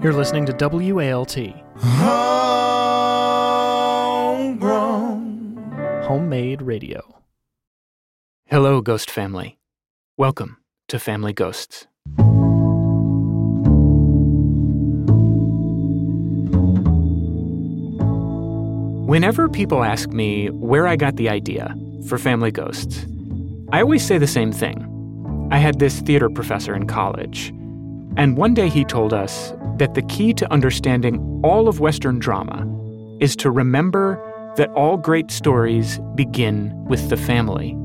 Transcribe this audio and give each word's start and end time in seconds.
You're 0.00 0.12
listening 0.12 0.46
to 0.46 0.52
WALT, 0.52 1.34
Homegrown. 4.22 6.02
homemade 6.04 6.62
radio. 6.62 7.02
Hello, 8.46 8.80
Ghost 8.80 9.10
Family. 9.10 9.58
Welcome 10.16 10.58
to 10.86 11.00
Family 11.00 11.32
Ghosts. 11.32 11.88
Whenever 19.08 19.48
people 19.48 19.82
ask 19.84 20.10
me 20.10 20.48
where 20.50 20.86
I 20.86 20.94
got 20.96 21.16
the 21.16 21.28
idea 21.28 21.74
for 22.08 22.18
Family 22.18 22.50
Ghosts, 22.50 23.04
I 23.70 23.80
always 23.82 24.04
say 24.06 24.16
the 24.18 24.26
same 24.26 24.52
thing. 24.52 24.88
I 25.50 25.58
had 25.58 25.78
this 25.80 26.00
theater 26.00 26.30
professor 26.30 26.74
in 26.74 26.86
college, 26.86 27.48
and 28.16 28.36
one 28.36 28.54
day 28.54 28.68
he 28.68 28.84
told 28.84 29.12
us 29.12 29.52
that 29.78 29.94
the 29.94 30.02
key 30.02 30.32
to 30.34 30.52
understanding 30.52 31.40
all 31.44 31.68
of 31.68 31.80
Western 31.80 32.18
drama 32.18 32.66
is 33.20 33.36
to 33.36 33.50
remember 33.50 34.20
that 34.56 34.70
all 34.70 34.96
great 34.96 35.30
stories 35.30 35.98
begin 36.14 36.72
with 36.84 37.08
the 37.08 37.16
family. 37.16 37.76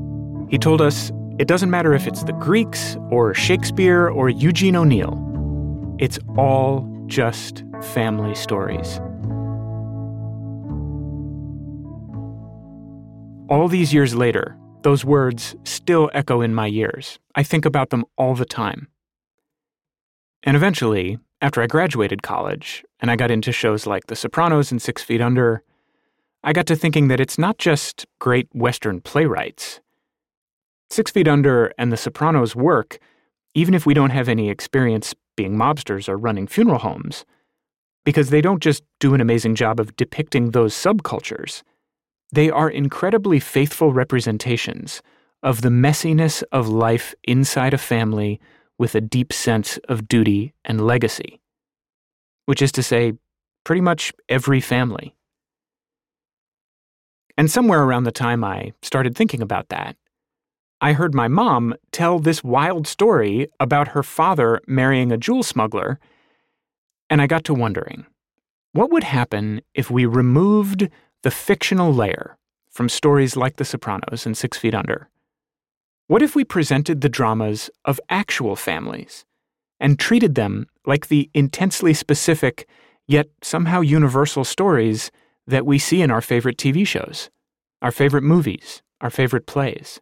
He 0.50 0.58
told 0.58 0.80
us 0.80 1.10
it 1.38 1.46
doesn't 1.46 1.70
matter 1.70 1.94
if 1.94 2.06
it's 2.06 2.24
the 2.24 2.32
Greeks 2.32 2.96
or 3.10 3.32
Shakespeare 3.32 4.08
or 4.08 4.28
Eugene 4.28 4.76
O'Neill, 4.76 5.96
it's 5.98 6.18
all 6.36 6.86
just 7.06 7.64
family 7.94 8.34
stories. 8.34 9.00
All 13.48 13.68
these 13.68 13.94
years 13.94 14.14
later, 14.14 14.56
those 14.82 15.04
words 15.04 15.56
still 15.64 16.10
echo 16.12 16.40
in 16.40 16.54
my 16.54 16.68
ears. 16.68 17.18
I 17.34 17.42
think 17.42 17.64
about 17.64 17.90
them 17.90 18.04
all 18.16 18.34
the 18.34 18.44
time. 18.44 18.88
And 20.42 20.56
eventually, 20.56 21.18
after 21.40 21.62
I 21.62 21.66
graduated 21.66 22.22
college 22.22 22.84
and 23.00 23.10
I 23.10 23.16
got 23.16 23.30
into 23.30 23.52
shows 23.52 23.86
like 23.86 24.06
The 24.06 24.16
Sopranos 24.16 24.70
and 24.70 24.80
Six 24.80 25.02
Feet 25.02 25.20
Under, 25.20 25.62
I 26.42 26.52
got 26.52 26.66
to 26.66 26.76
thinking 26.76 27.08
that 27.08 27.20
it's 27.20 27.38
not 27.38 27.58
just 27.58 28.06
great 28.18 28.48
Western 28.52 29.00
playwrights. 29.00 29.80
Six 30.90 31.10
Feet 31.10 31.28
Under 31.28 31.72
and 31.78 31.92
The 31.92 31.96
Sopranos 31.96 32.56
work 32.56 32.98
even 33.54 33.74
if 33.74 33.86
we 33.86 33.94
don't 33.94 34.10
have 34.10 34.28
any 34.28 34.50
experience 34.50 35.14
being 35.36 35.56
mobsters 35.56 36.08
or 36.08 36.16
running 36.16 36.46
funeral 36.46 36.78
homes, 36.78 37.24
because 38.04 38.30
they 38.30 38.40
don't 38.40 38.62
just 38.62 38.84
do 39.00 39.14
an 39.14 39.20
amazing 39.20 39.54
job 39.54 39.80
of 39.80 39.96
depicting 39.96 40.50
those 40.50 40.74
subcultures. 40.74 41.62
They 42.30 42.50
are 42.50 42.70
incredibly 42.70 43.40
faithful 43.40 43.92
representations 43.92 45.02
of 45.42 45.62
the 45.62 45.70
messiness 45.70 46.42
of 46.52 46.68
life 46.68 47.14
inside 47.24 47.74
a 47.74 47.78
family 47.78 48.40
with 48.78 48.94
a 48.94 49.00
deep 49.00 49.32
sense 49.32 49.78
of 49.88 50.08
duty 50.08 50.54
and 50.64 50.86
legacy, 50.86 51.40
which 52.46 52.62
is 52.62 52.72
to 52.72 52.82
say, 52.82 53.14
pretty 53.64 53.80
much 53.80 54.12
every 54.28 54.60
family. 54.60 55.14
And 57.36 57.50
somewhere 57.50 57.82
around 57.82 58.04
the 58.04 58.12
time 58.12 58.42
I 58.42 58.72
started 58.82 59.16
thinking 59.16 59.42
about 59.42 59.68
that, 59.68 59.96
I 60.80 60.92
heard 60.92 61.14
my 61.14 61.28
mom 61.28 61.74
tell 61.90 62.18
this 62.20 62.44
wild 62.44 62.86
story 62.86 63.48
about 63.58 63.88
her 63.88 64.02
father 64.02 64.60
marrying 64.66 65.10
a 65.10 65.16
jewel 65.16 65.42
smuggler, 65.42 65.98
and 67.10 67.20
I 67.20 67.26
got 67.26 67.44
to 67.44 67.54
wondering 67.54 68.06
what 68.72 68.90
would 68.90 69.04
happen 69.04 69.60
if 69.74 69.90
we 69.90 70.04
removed 70.06 70.88
the 71.22 71.30
fictional 71.30 71.92
layer 71.92 72.36
from 72.70 72.88
stories 72.88 73.36
like 73.36 73.56
The 73.56 73.64
Sopranos 73.64 74.24
and 74.24 74.36
Six 74.36 74.56
Feet 74.56 74.74
Under? 74.74 75.08
What 76.08 76.22
if 76.22 76.34
we 76.34 76.42
presented 76.42 77.02
the 77.02 77.10
dramas 77.10 77.68
of 77.84 78.00
actual 78.08 78.56
families 78.56 79.26
and 79.78 79.98
treated 79.98 80.36
them 80.36 80.66
like 80.86 81.08
the 81.08 81.30
intensely 81.34 81.92
specific, 81.92 82.66
yet 83.06 83.28
somehow 83.42 83.82
universal 83.82 84.42
stories 84.42 85.10
that 85.46 85.66
we 85.66 85.78
see 85.78 86.00
in 86.00 86.10
our 86.10 86.22
favorite 86.22 86.56
TV 86.56 86.86
shows, 86.86 87.28
our 87.82 87.92
favorite 87.92 88.22
movies, 88.22 88.80
our 89.02 89.10
favorite 89.10 89.46
plays? 89.46 90.00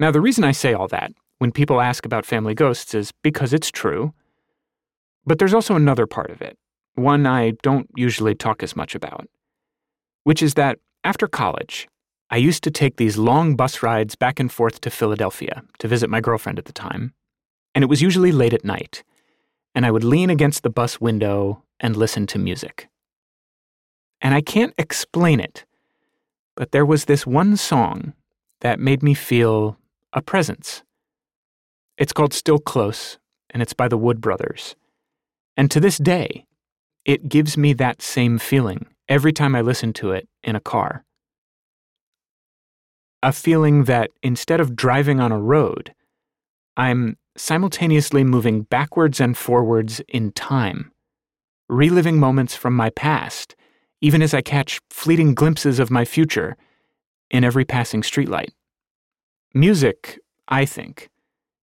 Now, 0.00 0.10
the 0.10 0.20
reason 0.20 0.42
I 0.42 0.50
say 0.50 0.74
all 0.74 0.88
that 0.88 1.12
when 1.38 1.52
people 1.52 1.80
ask 1.80 2.04
about 2.04 2.26
family 2.26 2.54
ghosts 2.54 2.92
is 2.92 3.12
because 3.22 3.52
it's 3.52 3.70
true. 3.70 4.12
But 5.24 5.38
there's 5.38 5.54
also 5.54 5.76
another 5.76 6.08
part 6.08 6.30
of 6.30 6.42
it, 6.42 6.58
one 6.96 7.24
I 7.24 7.52
don't 7.62 7.88
usually 7.94 8.34
talk 8.34 8.64
as 8.64 8.74
much 8.74 8.96
about, 8.96 9.28
which 10.24 10.42
is 10.42 10.54
that 10.54 10.80
after 11.04 11.28
college, 11.28 11.86
I 12.30 12.38
used 12.38 12.64
to 12.64 12.70
take 12.70 12.96
these 12.96 13.16
long 13.16 13.54
bus 13.54 13.82
rides 13.82 14.16
back 14.16 14.40
and 14.40 14.50
forth 14.50 14.80
to 14.80 14.90
Philadelphia 14.90 15.62
to 15.78 15.88
visit 15.88 16.10
my 16.10 16.20
girlfriend 16.20 16.58
at 16.58 16.64
the 16.64 16.72
time, 16.72 17.14
and 17.74 17.84
it 17.84 17.88
was 17.88 18.02
usually 18.02 18.32
late 18.32 18.52
at 18.52 18.64
night, 18.64 19.04
and 19.74 19.86
I 19.86 19.90
would 19.90 20.04
lean 20.04 20.28
against 20.28 20.62
the 20.62 20.70
bus 20.70 21.00
window 21.00 21.62
and 21.78 21.96
listen 21.96 22.26
to 22.28 22.38
music. 22.38 22.88
And 24.20 24.34
I 24.34 24.40
can't 24.40 24.74
explain 24.76 25.38
it, 25.38 25.64
but 26.56 26.72
there 26.72 26.86
was 26.86 27.04
this 27.04 27.26
one 27.26 27.56
song 27.56 28.12
that 28.60 28.80
made 28.80 29.02
me 29.02 29.14
feel 29.14 29.78
a 30.12 30.20
presence. 30.20 30.82
It's 31.96 32.12
called 32.12 32.34
Still 32.34 32.58
Close, 32.58 33.18
and 33.50 33.62
it's 33.62 33.72
by 33.74 33.86
the 33.88 33.98
Wood 33.98 34.20
Brothers. 34.20 34.74
And 35.56 35.70
to 35.70 35.80
this 35.80 35.98
day, 35.98 36.46
it 37.04 37.28
gives 37.28 37.56
me 37.56 37.72
that 37.74 38.02
same 38.02 38.38
feeling 38.38 38.86
every 39.08 39.32
time 39.32 39.54
I 39.54 39.60
listen 39.60 39.92
to 39.94 40.10
it 40.10 40.28
in 40.42 40.56
a 40.56 40.60
car. 40.60 41.04
A 43.26 43.32
feeling 43.32 43.86
that 43.86 44.12
instead 44.22 44.60
of 44.60 44.76
driving 44.76 45.18
on 45.18 45.32
a 45.32 45.40
road, 45.40 45.92
I'm 46.76 47.16
simultaneously 47.36 48.22
moving 48.22 48.62
backwards 48.62 49.20
and 49.20 49.36
forwards 49.36 50.00
in 50.06 50.30
time, 50.30 50.92
reliving 51.68 52.20
moments 52.20 52.54
from 52.54 52.76
my 52.76 52.90
past, 52.90 53.56
even 54.00 54.22
as 54.22 54.32
I 54.32 54.42
catch 54.42 54.80
fleeting 54.90 55.34
glimpses 55.34 55.80
of 55.80 55.90
my 55.90 56.04
future 56.04 56.56
in 57.28 57.42
every 57.42 57.64
passing 57.64 58.02
streetlight. 58.02 58.50
Music, 59.52 60.20
I 60.46 60.64
think, 60.64 61.10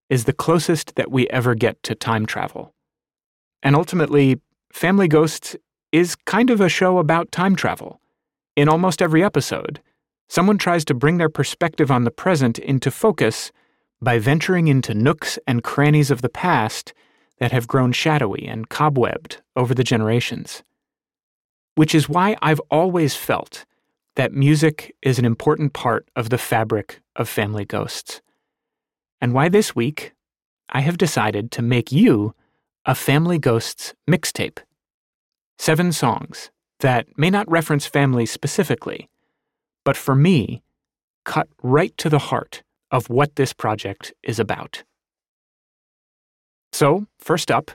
is 0.09 0.25
the 0.25 0.33
closest 0.33 0.95
that 0.95 1.11
we 1.11 1.29
ever 1.29 1.55
get 1.55 1.81
to 1.83 1.95
time 1.95 2.25
travel. 2.25 2.75
And 3.61 3.73
ultimately, 3.73 4.41
Family 4.73 5.07
Ghosts 5.07 5.55
is 5.93 6.17
kind 6.25 6.49
of 6.49 6.59
a 6.59 6.67
show 6.67 6.97
about 6.97 7.31
time 7.31 7.55
travel. 7.55 8.01
In 8.57 8.67
almost 8.67 9.01
every 9.01 9.23
episode, 9.23 9.79
someone 10.33 10.57
tries 10.57 10.83
to 10.83 10.95
bring 10.95 11.17
their 11.17 11.29
perspective 11.29 11.91
on 11.91 12.05
the 12.05 12.09
present 12.09 12.57
into 12.57 12.89
focus 12.89 13.51
by 14.01 14.17
venturing 14.17 14.67
into 14.67 14.91
nooks 14.91 15.37
and 15.45 15.63
crannies 15.63 16.09
of 16.09 16.23
the 16.23 16.35
past 16.45 16.91
that 17.37 17.51
have 17.51 17.67
grown 17.67 17.91
shadowy 17.91 18.47
and 18.47 18.67
cobwebbed 18.67 19.41
over 19.55 19.75
the 19.75 19.83
generations. 19.83 20.63
Which 21.75 21.93
is 21.93 22.09
why 22.09 22.35
I've 22.41 22.61
always 22.71 23.15
felt 23.15 23.65
that 24.15 24.33
music 24.33 24.95
is 25.03 25.19
an 25.19 25.25
important 25.25 25.73
part 25.73 26.09
of 26.15 26.31
the 26.31 26.39
fabric 26.39 26.99
of 27.15 27.29
Family 27.29 27.63
Ghosts. 27.63 28.19
And 29.21 29.35
why 29.35 29.49
this 29.49 29.75
week, 29.75 30.13
I 30.69 30.81
have 30.81 30.97
decided 30.97 31.51
to 31.51 31.61
make 31.61 31.91
you 31.91 32.33
a 32.87 32.95
Family 32.95 33.37
Ghosts 33.37 33.93
mixtape. 34.09 34.57
Seven 35.59 35.91
songs 35.91 36.49
that 36.79 37.05
may 37.19 37.29
not 37.29 37.49
reference 37.51 37.85
family 37.85 38.25
specifically, 38.25 39.09
but 39.83 39.97
for 39.97 40.15
me, 40.15 40.63
cut 41.25 41.47
right 41.61 41.95
to 41.97 42.09
the 42.09 42.19
heart 42.19 42.63
of 42.91 43.09
what 43.09 43.35
this 43.35 43.53
project 43.53 44.13
is 44.23 44.39
about. 44.39 44.83
So, 46.71 47.07
first 47.19 47.51
up, 47.51 47.71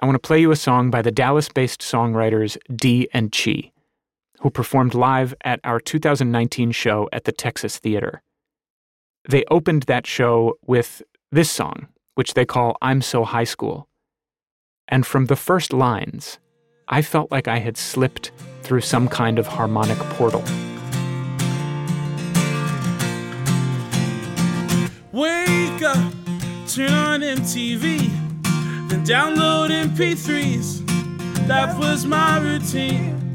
I 0.00 0.06
want 0.06 0.16
to 0.16 0.26
play 0.26 0.40
you 0.40 0.50
a 0.50 0.56
song 0.56 0.90
by 0.90 1.02
the 1.02 1.12
Dallas 1.12 1.48
based 1.48 1.80
songwriters 1.80 2.56
D 2.74 3.08
and 3.12 3.30
Chi, 3.30 3.70
who 4.40 4.50
performed 4.50 4.94
live 4.94 5.34
at 5.44 5.60
our 5.64 5.78
2019 5.80 6.72
show 6.72 7.08
at 7.12 7.24
the 7.24 7.32
Texas 7.32 7.78
Theater. 7.78 8.22
They 9.28 9.44
opened 9.50 9.84
that 9.84 10.06
show 10.06 10.58
with 10.66 11.02
this 11.30 11.50
song, 11.50 11.86
which 12.16 12.34
they 12.34 12.44
call 12.44 12.76
I'm 12.82 13.00
So 13.00 13.24
High 13.24 13.44
School. 13.44 13.88
And 14.88 15.06
from 15.06 15.26
the 15.26 15.36
first 15.36 15.72
lines, 15.72 16.38
I 16.88 17.02
felt 17.02 17.30
like 17.30 17.46
I 17.46 17.60
had 17.60 17.76
slipped 17.76 18.32
through 18.62 18.80
some 18.80 19.08
kind 19.08 19.38
of 19.38 19.46
harmonic 19.46 19.98
portal. 19.98 20.42
Wake 25.12 25.82
up, 25.82 26.14
turn 26.66 26.90
on 26.90 27.20
MTV, 27.20 28.08
then 28.88 29.04
download 29.04 29.68
MP3s. 29.68 30.80
That 31.46 31.78
was 31.78 32.06
my 32.06 32.38
routine. 32.38 33.30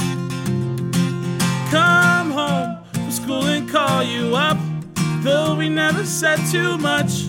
Come 1.69 2.31
home 2.31 2.79
from 2.94 3.12
school 3.12 3.45
and 3.45 3.69
call 3.69 4.01
you 4.01 4.35
up, 4.35 4.57
though 5.21 5.53
we 5.53 5.69
never 5.69 6.03
said 6.03 6.39
too 6.51 6.79
much. 6.79 7.27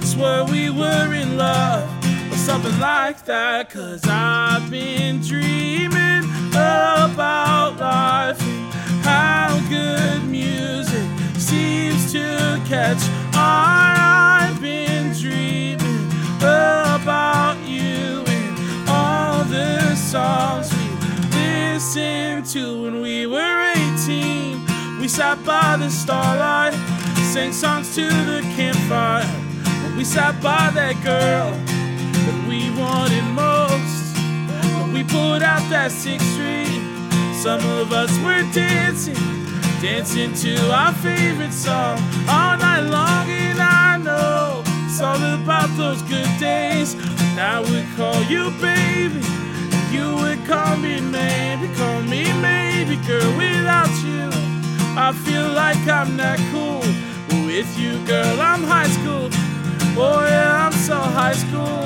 Swore 0.00 0.46
we 0.46 0.70
were 0.70 1.12
in 1.12 1.36
love, 1.36 1.86
or 2.32 2.36
something 2.38 2.80
like 2.80 3.26
that. 3.26 3.68
Cause 3.68 4.00
I've 4.08 4.70
been 4.70 5.20
dreaming 5.20 6.24
about 6.52 7.76
life 7.78 8.40
and 8.40 9.04
how 9.04 9.60
good 9.68 10.24
music 10.24 11.06
seems 11.36 12.10
to 12.12 12.62
catch 12.66 13.02
listened 21.94 22.44
to 22.44 22.82
when 22.82 23.00
we 23.00 23.24
were 23.26 23.72
18. 23.96 24.98
We 25.00 25.06
sat 25.06 25.44
by 25.44 25.76
the 25.76 25.88
starlight, 25.88 26.72
sang 27.32 27.52
songs 27.52 27.94
to 27.94 28.08
the 28.08 28.40
campfire. 28.56 29.24
When 29.84 29.96
we 29.96 30.04
sat 30.04 30.34
by 30.42 30.70
that 30.74 30.96
girl 31.04 31.50
that 31.52 32.48
we 32.48 32.70
wanted 32.76 33.24
most. 33.30 34.16
When 34.80 34.92
we 34.92 35.04
pulled 35.04 35.42
out 35.42 35.62
that 35.70 35.92
sixth 35.92 36.26
street, 36.34 36.82
some 37.32 37.62
of 37.78 37.92
us 37.92 38.10
were 38.24 38.42
dancing, 38.52 39.14
dancing 39.80 40.32
to 40.42 40.72
our 40.72 40.92
favorite 40.94 41.52
song 41.52 41.98
all 42.28 42.56
night 42.56 42.86
long. 42.90 43.28
And 43.30 43.60
I 43.60 43.98
know 43.98 44.62
it's 44.86 45.00
all 45.00 45.22
about 45.40 45.70
those 45.76 46.02
good 46.02 46.30
days. 46.40 46.96
When 46.96 47.38
I 47.38 47.60
would 47.60 47.86
call 47.96 48.20
you 48.24 48.50
baby, 48.60 49.20
and 49.20 49.43
you 49.94 50.16
would 50.16 50.44
call 50.46 50.76
me 50.76 51.00
maybe, 51.00 51.66
call 51.76 52.00
me 52.02 52.22
maybe, 52.42 52.96
girl. 53.06 53.30
Without 53.36 53.94
you, 54.08 54.28
I 55.06 55.12
feel 55.24 55.48
like 55.62 55.82
I'm 55.86 56.16
not 56.16 56.38
cool. 56.52 56.82
With 57.46 57.78
you, 57.78 58.04
girl, 58.06 58.40
I'm 58.40 58.62
high 58.64 58.90
school. 58.98 59.28
Oh 59.96 60.24
yeah, 60.26 60.66
I'm 60.66 60.72
so 60.72 60.96
high 60.96 61.38
school, 61.44 61.84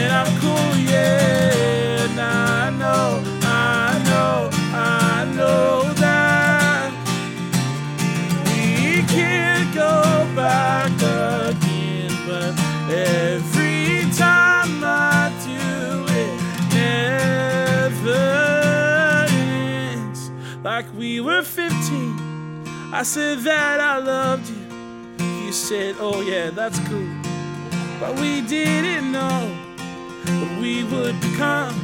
and 0.00 0.10
I'm 0.20 0.30
cool, 0.40 0.72
yeah. 0.92 2.06
Now 2.16 2.66
I 2.66 2.70
know, 2.70 3.22
I 3.42 4.02
know, 4.08 4.50
I 4.72 5.24
know 5.36 5.89
we 21.20 21.26
were 21.26 21.42
15, 21.42 22.64
I 22.94 23.02
said 23.02 23.40
that 23.40 23.78
I 23.78 23.98
loved 23.98 24.48
you. 24.48 25.26
You 25.44 25.52
said, 25.52 25.96
oh 25.98 26.22
yeah, 26.22 26.48
that's 26.48 26.78
cool. 26.88 27.12
But 28.00 28.18
we 28.18 28.40
didn't 28.40 29.12
know 29.12 29.54
what 30.24 30.62
we 30.62 30.82
would 30.84 31.20
become. 31.20 31.78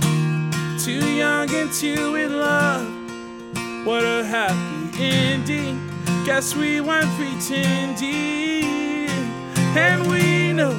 Too 0.82 1.06
young 1.16 1.50
and 1.50 1.70
too 1.70 2.14
in 2.14 2.38
love. 2.38 2.88
What 3.86 4.04
a 4.04 4.24
happy 4.24 5.04
ending. 5.04 5.86
Guess 6.24 6.56
we 6.56 6.80
weren't 6.80 7.10
pretending. 7.18 8.64
And 9.76 10.06
we 10.08 10.54
know 10.54 10.74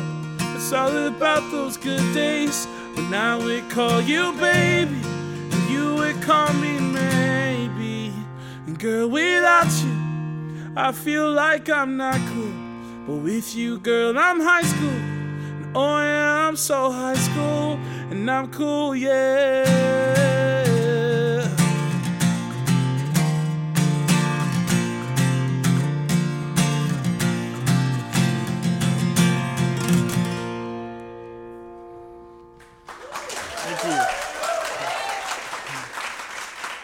it's 0.55 0.73
all 0.73 0.95
about 1.05 1.51
those 1.51 1.77
good 1.77 2.11
days. 2.15 2.67
But 2.95 3.07
now 3.11 3.39
we 3.39 3.61
call 3.69 4.01
you 4.01 4.33
baby, 4.33 4.99
and 5.03 5.69
you 5.69 5.93
would 5.93 6.19
call 6.23 6.51
me. 6.53 6.86
Girl, 8.79 9.07
without 9.09 9.71
you, 9.81 10.71
I 10.75 10.91
feel 10.91 11.31
like 11.31 11.67
I'm 11.67 11.97
not 11.97 12.19
cool. 12.29 12.53
But 13.07 13.23
with 13.23 13.55
you, 13.55 13.79
girl, 13.79 14.19
I'm 14.19 14.39
high 14.39 14.61
school. 14.61 14.89
And 14.89 15.75
oh 15.75 15.97
yeah, 15.97 16.47
I'm 16.47 16.55
so 16.55 16.91
high 16.91 17.15
school. 17.15 17.79
And 18.11 18.29
I'm 18.29 18.51
cool, 18.51 18.95
yeah. 18.95 20.26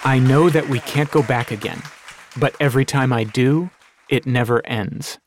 I 0.06 0.20
know 0.20 0.50
that 0.50 0.68
we 0.68 0.80
can't 0.82 1.10
go 1.12 1.24
back 1.24 1.52
again, 1.52 1.82
but 2.38 2.54
every 2.60 2.84
time 2.84 3.14
I 3.14 3.24
do, 3.24 3.70
it 4.10 4.26
never 4.26 4.66
ends. 4.68 5.18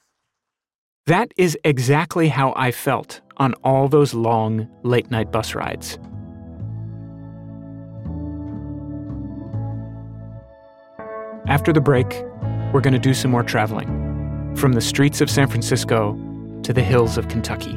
That 1.07 1.33
is 1.39 1.57
exactly 1.65 2.29
how 2.29 2.53
I 2.57 2.73
felt 2.73 3.23
on 3.39 3.55
all 3.65 3.89
those 3.89 4.13
long 4.13 4.69
late 4.83 5.11
night 5.11 5.33
bus 5.33 5.55
rides. 5.55 5.99
After 11.49 11.73
the 11.73 11.81
break, 11.81 12.25
we're 12.75 12.83
going 12.83 12.93
to 12.93 12.99
do 12.99 13.15
some 13.15 13.31
more 13.31 13.45
traveling 13.45 14.55
from 14.57 14.75
the 14.75 14.81
streets 14.83 15.23
of 15.23 15.31
San 15.31 15.49
Francisco 15.49 16.13
to 16.65 16.73
the 16.75 16.83
hills 16.83 17.17
of 17.17 17.29
Kentucky. 17.29 17.73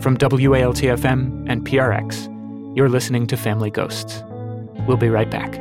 From 0.00 0.16
WALTFM 0.16 1.50
and 1.50 1.66
PRX, 1.66 2.76
you're 2.76 2.88
listening 2.88 3.26
to 3.26 3.36
Family 3.36 3.70
Ghosts. 3.70 4.22
We'll 4.86 4.96
be 4.96 5.08
right 5.08 5.30
back. 5.30 5.54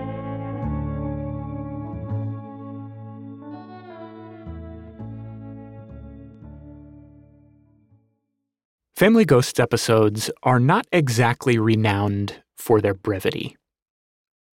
Family 8.95 9.23
Ghosts 9.23 9.61
episodes 9.61 10.29
are 10.43 10.59
not 10.59 10.85
exactly 10.91 11.57
renowned 11.57 12.43
for 12.57 12.81
their 12.81 12.93
brevity. 12.93 13.55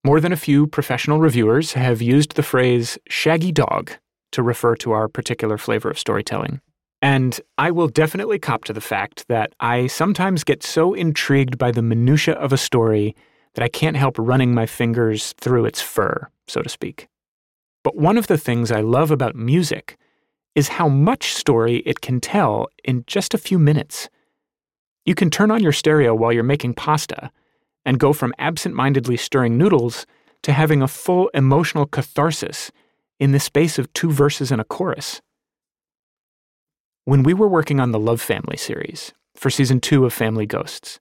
More 0.05 0.21
than 0.21 0.31
a 0.31 0.37
few 0.37 0.69
professional 0.69 1.19
reviewers 1.19 1.73
have 1.73 2.01
used 2.01 2.37
the 2.37 2.45
phrase 2.45 2.97
shaggy 3.09 3.51
dog 3.51 3.91
to 4.31 4.45
refer 4.45 4.77
to 4.77 4.93
our 4.93 5.09
particular 5.09 5.59
flavor 5.59 5.91
of 5.91 5.99
storytelling. 5.99 6.61
And 7.03 7.41
I 7.59 7.73
will 7.73 7.89
definitely 7.89 8.39
cop 8.39 8.63
to 8.65 8.73
the 8.73 8.81
fact 8.81 9.27
that 9.27 9.53
I 9.59 9.89
sometimes 9.89 10.45
get 10.45 10.63
so 10.63 10.95
intrigued 10.95 11.59
by 11.59 11.73
the 11.73 11.83
minutiae 11.83 12.35
of 12.35 12.53
a 12.53 12.57
story 12.57 13.17
that 13.57 13.65
I 13.65 13.69
can't 13.69 13.97
help 13.97 14.17
running 14.19 14.53
my 14.55 14.67
fingers 14.67 15.33
through 15.41 15.65
its 15.65 15.81
fur, 15.81 16.29
so 16.47 16.61
to 16.61 16.69
speak. 16.69 17.09
But 17.83 17.97
one 17.97 18.19
of 18.19 18.27
the 18.27 18.37
things 18.37 18.71
I 18.71 18.83
love 18.83 19.11
about 19.11 19.35
music 19.35 19.97
is 20.55 20.69
how 20.69 20.89
much 20.89 21.33
story 21.33 21.79
it 21.87 22.03
can 22.03 22.21
tell 22.21 22.69
in 22.85 23.03
just 23.07 23.33
a 23.33 23.39
few 23.39 23.59
minutes. 23.59 24.11
You 25.07 25.15
can 25.15 25.31
turn 25.31 25.51
on 25.51 25.63
your 25.63 25.73
stereo 25.73 26.15
while 26.15 26.35
you're 26.35 26.43
making 26.43 26.75
pasta 26.75 27.31
and 27.87 27.99
go 27.99 28.13
from 28.13 28.35
absent 28.39 28.75
mindedly 28.75 29.17
stirring 29.17 29.57
noodles 29.57 30.07
to 30.43 30.53
having 30.53 30.83
a 30.83 30.89
full 30.89 31.29
emotional 31.33 31.87
catharsis 31.87 32.71
in 33.19 33.33
the 33.33 33.41
space 33.41 33.79
of 33.79 33.91
two 33.95 34.11
verses 34.11 34.53
and 34.53 34.61
a 34.61 34.65
chorus. 34.65 35.23
When 37.07 37.23
we 37.23 37.33
were 37.33 37.49
working 37.49 37.81
on 37.81 37.93
the 37.93 37.99
Love 37.99 38.21
Family 38.21 38.59
series 38.59 39.15
for 39.35 39.49
season 39.49 39.81
two 39.81 40.05
of 40.05 40.13
Family 40.13 40.45
Ghosts, 40.45 41.01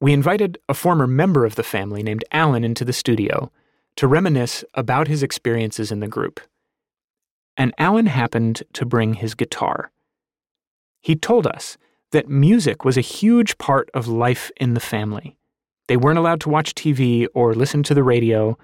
we 0.00 0.12
invited 0.12 0.58
a 0.68 0.74
former 0.74 1.06
member 1.06 1.44
of 1.44 1.54
the 1.54 1.62
family 1.62 2.02
named 2.02 2.24
Alan 2.32 2.64
into 2.64 2.84
the 2.84 2.92
studio 2.92 3.50
to 3.96 4.06
reminisce 4.06 4.64
about 4.74 5.08
his 5.08 5.22
experiences 5.22 5.90
in 5.90 6.00
the 6.00 6.08
group. 6.08 6.40
And 7.56 7.72
Alan 7.78 8.06
happened 8.06 8.62
to 8.74 8.84
bring 8.84 9.14
his 9.14 9.34
guitar. 9.34 9.90
He 11.00 11.16
told 11.16 11.46
us 11.46 11.78
that 12.12 12.28
music 12.28 12.84
was 12.84 12.98
a 12.98 13.02
huge 13.02 13.56
part 13.58 13.90
of 13.94 14.06
life 14.06 14.50
in 14.58 14.74
the 14.74 14.80
family. 14.80 15.36
They 15.88 15.96
weren't 15.96 16.18
allowed 16.18 16.40
to 16.42 16.48
watch 16.48 16.74
TV 16.74 17.26
or 17.34 17.54
listen 17.54 17.82
to 17.84 17.94
the 17.94 18.02
radio, 18.02 18.58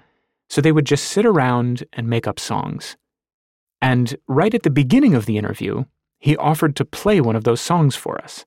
so 0.49 0.61
they 0.61 0.71
would 0.71 0.85
just 0.85 1.05
sit 1.05 1.25
around 1.25 1.83
and 1.93 2.07
make 2.07 2.27
up 2.27 2.39
songs. 2.39 2.95
And 3.81 4.15
right 4.27 4.53
at 4.53 4.63
the 4.63 4.69
beginning 4.69 5.15
of 5.15 5.25
the 5.25 5.37
interview, 5.37 5.85
he 6.19 6.37
offered 6.37 6.75
to 6.75 6.85
play 6.85 7.19
one 7.19 7.35
of 7.35 7.43
those 7.43 7.59
songs 7.59 7.95
for 7.95 8.21
us. 8.23 8.45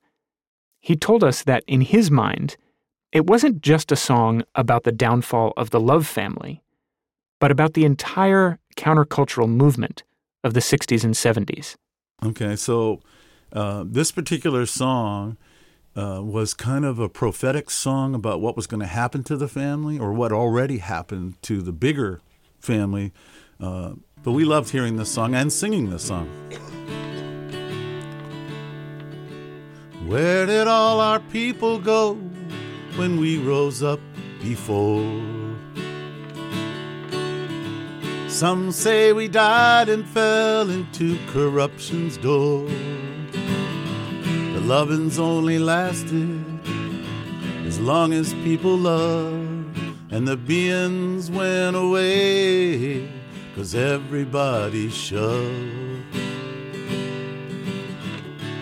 He 0.80 0.94
told 0.94 1.24
us 1.24 1.42
that 1.42 1.64
in 1.66 1.80
his 1.80 2.10
mind, 2.10 2.56
it 3.12 3.26
wasn't 3.26 3.62
just 3.62 3.92
a 3.92 3.96
song 3.96 4.42
about 4.54 4.84
the 4.84 4.92
downfall 4.92 5.52
of 5.56 5.70
the 5.70 5.80
Love 5.80 6.06
family, 6.06 6.62
but 7.40 7.50
about 7.50 7.74
the 7.74 7.84
entire 7.84 8.58
countercultural 8.76 9.48
movement 9.48 10.02
of 10.44 10.54
the 10.54 10.60
60s 10.60 11.04
and 11.04 11.14
70s. 11.14 11.76
Okay, 12.24 12.56
so 12.56 13.00
uh, 13.52 13.84
this 13.86 14.10
particular 14.10 14.66
song 14.66 15.36
uh, 15.94 16.20
was 16.22 16.52
kind 16.54 16.84
of 16.84 16.98
a 16.98 17.08
prophetic 17.08 17.70
song 17.70 18.14
about 18.14 18.40
what 18.40 18.56
was 18.56 18.66
going 18.66 18.80
to 18.80 18.86
happen 18.86 19.24
to 19.24 19.36
the 19.36 19.48
family 19.48 19.98
or 19.98 20.12
what 20.12 20.32
already 20.32 20.78
happened 20.78 21.40
to 21.42 21.62
the 21.62 21.72
bigger 21.72 22.20
family. 22.58 23.12
Uh, 23.60 23.92
but 24.22 24.32
we 24.32 24.44
loved 24.44 24.70
hearing 24.70 24.96
this 24.96 25.10
song 25.10 25.34
and 25.34 25.52
singing 25.52 25.90
this 25.90 26.04
song. 26.04 26.28
Where 30.06 30.46
did 30.46 30.68
all 30.68 31.00
our 31.00 31.20
people 31.20 31.78
go 31.78 32.18
when 32.96 33.18
we 33.20 33.38
rose 33.38 33.82
up 33.82 34.00
before? 34.40 35.22
Some 38.28 38.70
say 38.72 39.12
we 39.12 39.28
died 39.28 39.88
and 39.88 40.06
fell 40.06 40.68
into 40.68 41.18
corruption's 41.28 42.16
door. 42.16 42.66
The 44.54 44.60
lovin's 44.60 45.18
only 45.18 45.58
lasted 45.58 46.44
as 47.66 47.80
long 47.80 48.12
as 48.12 48.32
people 48.44 48.76
loved, 48.76 49.78
and 50.10 50.26
the 50.26 50.36
beings 50.36 51.30
went 51.30 51.76
away, 51.76 53.08
cause 53.54 53.74
everybody 53.74 54.88
shoved. 54.90 56.04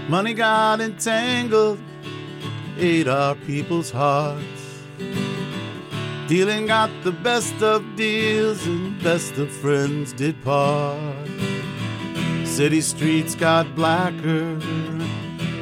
Money 0.09 0.35
got 0.35 0.81
entangled, 0.81 1.79
ate 2.79 3.09
our 3.09 3.35
people's 3.35 3.91
hearts. 3.91 4.83
Dealing 6.27 6.67
got 6.67 6.91
the 7.03 7.13
best 7.13 7.63
of 7.63 7.85
deals 7.97 8.67
and 8.67 9.03
best 9.03 9.37
of 9.37 9.51
friends 9.51 10.13
did 10.13 10.43
part. 10.43 11.29
City 12.45 12.81
streets 12.81 13.35
got 13.35 13.75
blacker, 13.75 14.59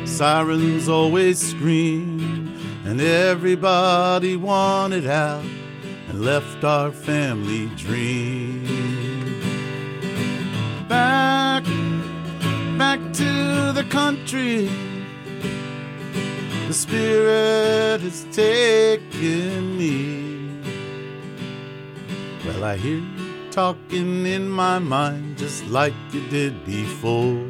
sirens 0.04 0.88
always 0.88 1.38
scream, 1.38 2.56
and 2.84 3.00
everybody 3.00 4.36
wanted 4.36 5.06
out 5.06 5.44
and 6.08 6.24
left 6.24 6.62
our 6.62 6.92
family 6.92 7.66
dream. 7.76 8.62
Back, 10.88 11.64
back 12.78 13.00
to 13.14 13.72
the 13.72 13.86
country. 13.90 14.70
The 16.72 16.78
spirit 16.78 18.00
has 18.00 18.24
taken 18.32 19.76
me. 19.76 20.58
Well, 22.46 22.64
I 22.64 22.78
hear 22.78 22.96
you 22.96 23.50
talking 23.50 24.24
in 24.24 24.48
my 24.48 24.78
mind 24.78 25.36
just 25.36 25.66
like 25.66 25.92
you 26.14 26.26
did 26.30 26.64
before. 26.64 27.44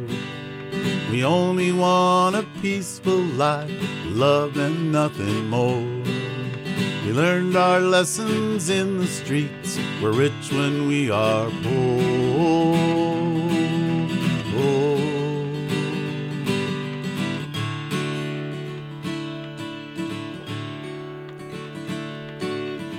We 1.12 1.24
only 1.24 1.70
want 1.70 2.34
a 2.34 2.44
peaceful 2.60 3.22
life, 3.38 3.70
love 4.06 4.56
and 4.56 4.90
nothing 4.90 5.48
more. 5.48 5.86
We 7.06 7.12
learned 7.12 7.54
our 7.54 7.78
lessons 7.78 8.70
in 8.70 8.98
the 8.98 9.06
streets. 9.06 9.78
We're 10.02 10.14
rich 10.14 10.50
when 10.50 10.88
we 10.88 11.12
are 11.12 11.48
poor. 11.62 13.31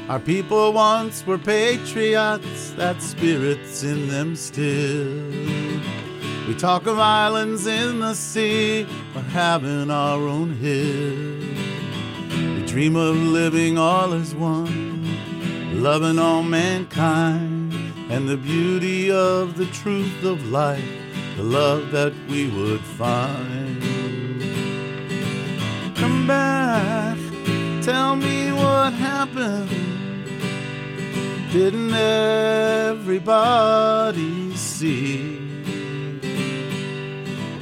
Our 0.09 0.19
people 0.19 0.73
once 0.73 1.25
were 1.25 1.37
patriots, 1.37 2.71
that 2.71 3.01
spirit's 3.01 3.83
in 3.83 4.09
them 4.09 4.35
still. 4.35 5.31
We 6.45 6.55
talk 6.55 6.87
of 6.87 6.99
islands 6.99 7.67
in 7.67 8.01
the 8.01 8.13
sea, 8.13 8.85
or 9.15 9.21
having 9.21 9.89
our 9.89 10.19
own 10.19 10.55
hill. 10.55 11.39
We 12.55 12.65
dream 12.65 12.97
of 12.97 13.15
living 13.15 13.77
all 13.77 14.11
as 14.13 14.35
one, 14.35 15.07
loving 15.81 16.19
all 16.19 16.43
mankind, 16.43 17.73
and 18.09 18.27
the 18.27 18.35
beauty 18.37 19.09
of 19.09 19.55
the 19.55 19.67
truth 19.67 20.25
of 20.25 20.51
life, 20.51 20.83
the 21.37 21.43
love 21.43 21.91
that 21.91 22.13
we 22.27 22.49
would 22.49 22.81
find. 22.81 23.81
Come 25.95 26.27
back, 26.27 27.17
tell 27.81 28.17
me 28.17 28.51
what 28.51 28.91
happened. 28.91 29.92
Didn't 31.53 31.93
everybody 32.89 33.35
see? 34.55 35.37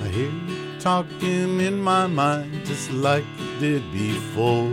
I 0.02 0.08
hear 0.08 0.32
you 0.32 0.80
talking 0.80 1.60
in 1.60 1.82
my 1.82 2.08
mind 2.08 2.66
just 2.66 2.90
like 2.92 3.26
you 3.38 3.60
did 3.60 3.92
before. 3.92 4.72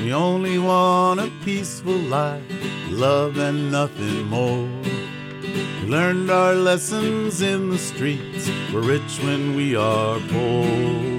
We 0.00 0.14
only 0.14 0.56
want 0.60 1.18
a 1.18 1.32
peaceful 1.44 1.98
life, 1.98 2.44
love 2.90 3.38
and 3.38 3.72
nothing 3.72 4.28
more. 4.28 4.68
We 5.42 5.88
learned 5.88 6.30
our 6.30 6.54
lessons 6.54 7.42
in 7.42 7.70
the 7.70 7.78
streets. 7.78 8.48
We're 8.72 8.82
rich 8.82 9.18
when 9.20 9.56
we 9.56 9.74
are 9.74 10.20
poor. 10.28 11.15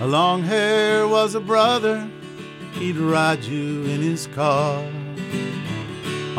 A 0.00 0.06
long 0.06 0.42
hair 0.42 1.06
was 1.06 1.34
a 1.34 1.40
brother, 1.40 2.08
he'd 2.72 2.96
ride 2.96 3.44
you 3.44 3.84
in 3.84 4.00
his 4.00 4.28
car. 4.28 4.82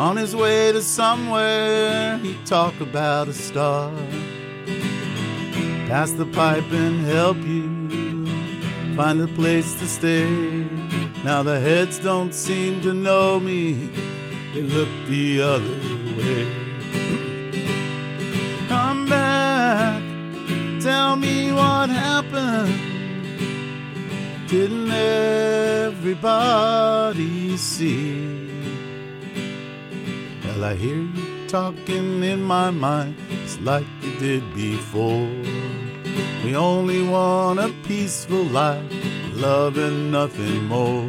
On 0.00 0.16
his 0.16 0.34
way 0.34 0.72
to 0.72 0.82
somewhere, 0.82 2.18
he'd 2.18 2.44
talk 2.44 2.80
about 2.80 3.28
a 3.28 3.32
star. 3.32 3.92
Pass 5.86 6.10
the 6.10 6.26
pipe 6.26 6.72
and 6.72 7.06
help 7.06 7.36
you 7.36 8.26
find 8.96 9.20
a 9.20 9.28
place 9.28 9.78
to 9.78 9.86
stay. 9.86 10.28
Now 11.22 11.44
the 11.44 11.60
heads 11.60 12.00
don't 12.00 12.34
seem 12.34 12.80
to 12.80 12.92
know 12.92 13.38
me, 13.38 13.74
they 14.54 14.62
look 14.62 14.88
the 15.06 15.40
other 15.40 15.78
way. 16.16 16.48
Come 18.66 19.08
back, 19.08 20.02
tell 20.80 21.14
me 21.14 21.52
what 21.52 21.90
happened. 21.90 22.91
Didn't 24.52 24.90
everybody 25.88 26.36
see? 27.56 28.50
Well, 30.44 30.64
I 30.64 30.74
hear 30.74 30.96
you 30.96 31.48
talking 31.48 32.22
in 32.22 32.42
my 32.42 32.70
mind, 32.70 33.16
it's 33.30 33.58
like 33.60 33.86
you 34.02 34.14
did 34.18 34.54
before. 34.54 35.26
We 36.44 36.54
only 36.54 37.02
want 37.02 37.60
a 37.60 37.72
peaceful 37.84 38.44
life, 38.44 38.92
love 39.32 39.78
and 39.78 40.12
nothing 40.12 40.66
more. 40.66 41.08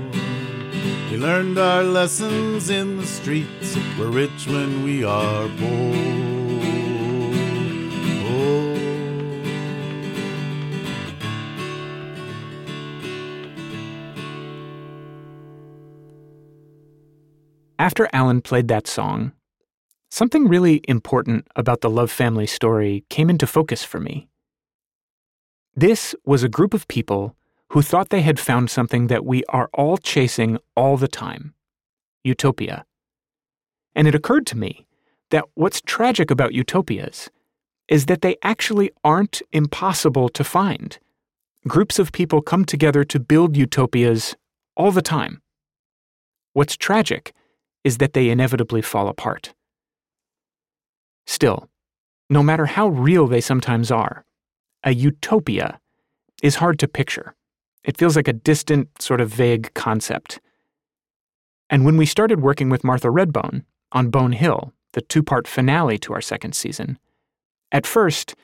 We 1.11 1.17
learned 1.17 1.57
our 1.57 1.83
lessons 1.83 2.69
in 2.69 2.95
the 2.95 3.05
streets, 3.05 3.75
we're 3.99 4.07
rich 4.07 4.47
when 4.47 4.83
we 4.85 5.03
are 5.03 5.49
poor. 5.59 6.32
After 17.83 18.07
Alan 18.13 18.39
played 18.39 18.69
that 18.69 18.87
song, 18.87 19.33
something 20.09 20.47
really 20.47 20.79
important 20.87 21.45
about 21.57 21.81
the 21.81 21.89
Love 21.89 22.09
family 22.09 22.47
story 22.47 23.03
came 23.09 23.29
into 23.29 23.45
focus 23.45 23.83
for 23.83 23.99
me. 23.99 24.29
This 25.75 26.15
was 26.23 26.43
a 26.43 26.55
group 26.57 26.73
of 26.73 26.87
people 26.87 27.35
who 27.71 27.81
thought 27.81 28.07
they 28.07 28.21
had 28.21 28.39
found 28.39 28.69
something 28.69 29.07
that 29.07 29.25
we 29.25 29.43
are 29.49 29.69
all 29.73 29.97
chasing 29.97 30.59
all 30.77 30.95
the 30.95 31.09
time 31.09 31.55
utopia. 32.23 32.85
And 33.93 34.07
it 34.07 34.15
occurred 34.15 34.47
to 34.47 34.57
me 34.57 34.87
that 35.31 35.43
what's 35.53 35.81
tragic 35.81 36.31
about 36.31 36.53
utopias 36.53 37.29
is 37.89 38.05
that 38.05 38.21
they 38.21 38.37
actually 38.43 38.91
aren't 39.03 39.41
impossible 39.51 40.29
to 40.29 40.45
find. 40.45 40.99
Groups 41.67 41.99
of 41.99 42.13
people 42.13 42.41
come 42.41 42.63
together 42.63 43.03
to 43.03 43.19
build 43.19 43.57
utopias 43.57 44.37
all 44.77 44.93
the 44.93 45.01
time. 45.01 45.41
What's 46.53 46.77
tragic 46.77 47.33
is 47.83 47.97
that 47.97 48.13
they 48.13 48.29
inevitably 48.29 48.81
fall 48.81 49.07
apart. 49.07 49.53
Still, 51.25 51.69
no 52.29 52.43
matter 52.43 52.65
how 52.65 52.87
real 52.87 53.27
they 53.27 53.41
sometimes 53.41 53.91
are, 53.91 54.25
a 54.83 54.93
utopia 54.93 55.79
is 56.41 56.55
hard 56.55 56.79
to 56.79 56.87
picture. 56.87 57.35
It 57.83 57.97
feels 57.97 58.15
like 58.15 58.27
a 58.27 58.33
distant, 58.33 59.01
sort 59.01 59.21
of 59.21 59.29
vague 59.29 59.73
concept. 59.73 60.39
And 61.69 61.85
when 61.85 61.97
we 61.97 62.05
started 62.05 62.41
working 62.41 62.69
with 62.69 62.83
Martha 62.83 63.07
Redbone 63.07 63.63
on 63.91 64.09
Bone 64.09 64.33
Hill, 64.33 64.73
the 64.93 65.01
two 65.01 65.23
part 65.23 65.47
finale 65.47 65.97
to 65.99 66.13
our 66.13 66.21
second 66.21 66.55
season, 66.55 66.97
at 67.71 67.87
first, 67.87 68.35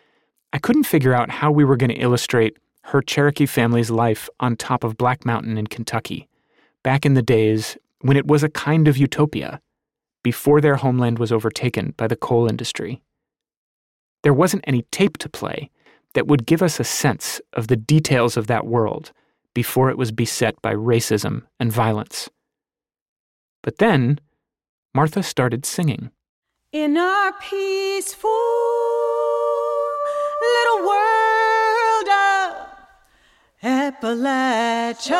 I 0.51 0.57
couldn't 0.57 0.83
figure 0.83 1.13
out 1.13 1.29
how 1.29 1.51
we 1.51 1.63
were 1.63 1.77
going 1.77 1.91
to 1.91 1.95
illustrate 1.95 2.57
her 2.85 3.01
Cherokee 3.01 3.45
family's 3.45 3.91
life 3.91 4.29
on 4.39 4.55
top 4.55 4.83
of 4.83 4.97
Black 4.97 5.25
Mountain 5.25 5.57
in 5.57 5.67
Kentucky, 5.67 6.27
back 6.81 7.05
in 7.05 7.13
the 7.13 7.21
days 7.21 7.77
when 8.01 8.17
it 8.17 8.27
was 8.27 8.43
a 8.43 8.49
kind 8.49 8.87
of 8.87 8.97
utopia, 8.97 9.61
before 10.23 10.61
their 10.61 10.75
homeland 10.77 11.19
was 11.19 11.31
overtaken 11.31 11.93
by 11.97 12.07
the 12.07 12.15
coal 12.15 12.47
industry. 12.47 13.01
There 14.23 14.33
wasn't 14.33 14.65
any 14.67 14.83
tape 14.91 15.17
to 15.19 15.29
play 15.29 15.69
that 16.13 16.27
would 16.27 16.45
give 16.45 16.61
us 16.61 16.79
a 16.79 16.83
sense 16.83 17.41
of 17.53 17.67
the 17.67 17.75
details 17.77 18.35
of 18.37 18.47
that 18.47 18.65
world 18.65 19.11
before 19.53 19.89
it 19.89 19.97
was 19.97 20.11
beset 20.11 20.61
by 20.61 20.73
racism 20.73 21.43
and 21.59 21.71
violence. 21.71 22.29
But 23.63 23.77
then, 23.77 24.19
Martha 24.93 25.23
started 25.23 25.65
singing. 25.65 26.11
In 26.71 26.97
our 26.97 27.33
peaceful 27.41 28.29
little 30.41 30.87
world 30.87 32.09
of 32.09 32.67
Appalachia, 33.63 35.19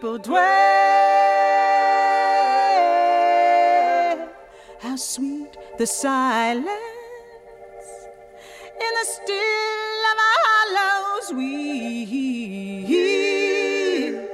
people 0.00 0.16
dwell. 0.16 0.40
How 4.80 4.96
sweet 4.96 5.54
the 5.76 5.86
silence 5.86 6.66
in 8.64 8.92
the 8.98 9.04
still 9.04 10.00
of 10.10 10.16
our 10.26 10.38
hollows 10.46 11.26
we 11.34 12.06
hear 12.86 14.26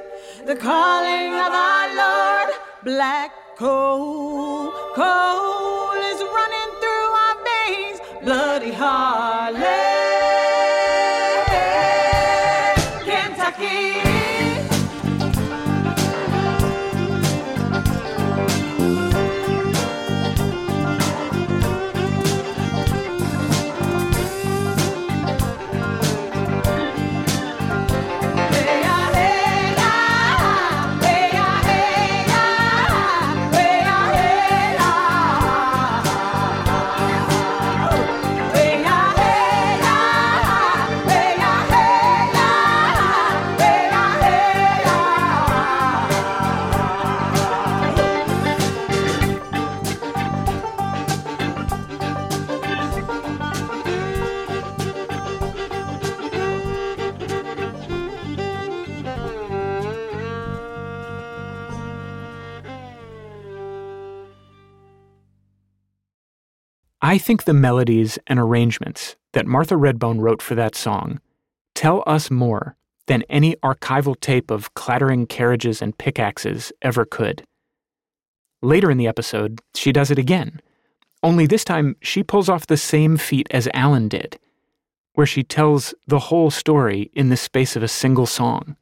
the 0.46 0.54
calling 0.54 1.35
of 1.35 1.52
our 1.68 1.88
Lord 1.96 2.50
black 2.85 3.32
coal. 3.56 4.25
I 67.07 67.19
think 67.19 67.45
the 67.45 67.55
melodies 67.55 68.19
and 68.27 68.37
arrangements 68.37 69.15
that 69.33 69.47
Martha 69.47 69.77
Redbone 69.77 70.19
wrote 70.19 70.43
for 70.43 70.57
that 70.57 70.75
song 70.75 71.21
tell 71.73 72.03
us 72.05 72.33
more 72.33 72.75
than 73.07 73.23
any 73.29 73.55
archival 73.63 74.19
tape 74.19 74.51
of 74.51 74.75
clattering 74.75 75.29
carriages 75.29 75.81
and 75.81 75.97
pickaxes 75.97 76.73
ever 76.83 77.05
could. 77.05 77.45
Later 78.61 78.91
in 78.91 78.99
the 78.99 79.07
episode, 79.07 79.61
she 79.73 79.93
does 79.93 80.11
it 80.11 80.19
again, 80.19 80.61
only 81.23 81.47
this 81.47 81.65
time 81.65 81.95
she 82.03 82.25
pulls 82.25 82.49
off 82.49 82.67
the 82.67 82.77
same 82.77 83.17
feat 83.17 83.47
as 83.53 83.69
Alan 83.73 84.09
did, 84.09 84.41
where 85.15 85.29
she 85.29 85.45
tells 85.45 85.95
the 86.09 86.19
whole 86.19 86.51
story 86.51 87.13
in 87.15 87.29
the 87.29 87.37
space 87.37 87.77
of 87.77 87.85
a 87.85 87.89
single 88.03 88.27
song. 88.27 88.75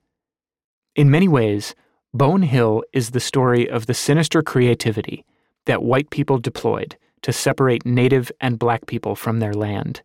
In 0.96 1.10
many 1.10 1.28
ways, 1.28 1.74
Bone 2.14 2.40
Hill 2.40 2.84
is 2.94 3.10
the 3.10 3.20
story 3.20 3.68
of 3.68 3.84
the 3.84 3.92
sinister 3.92 4.42
creativity 4.42 5.26
that 5.66 5.82
white 5.82 6.08
people 6.08 6.38
deployed 6.38 6.96
to 7.24 7.32
separate 7.32 7.86
native 7.86 8.30
and 8.38 8.58
black 8.58 8.84
people 8.86 9.16
from 9.16 9.40
their 9.40 9.54
land, 9.54 10.02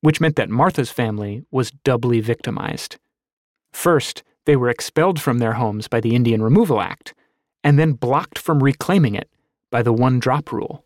which 0.00 0.20
meant 0.20 0.36
that 0.36 0.48
Martha's 0.48 0.92
family 0.92 1.42
was 1.50 1.72
doubly 1.72 2.20
victimized. 2.20 2.98
First, 3.72 4.22
they 4.44 4.54
were 4.54 4.70
expelled 4.70 5.20
from 5.20 5.38
their 5.38 5.54
homes 5.54 5.88
by 5.88 6.00
the 6.00 6.14
Indian 6.14 6.40
Removal 6.40 6.80
Act, 6.80 7.14
and 7.64 7.80
then 7.80 7.94
blocked 7.94 8.38
from 8.38 8.62
reclaiming 8.62 9.16
it 9.16 9.28
by 9.72 9.82
the 9.82 9.92
one 9.92 10.20
drop 10.20 10.52
rule. 10.52 10.84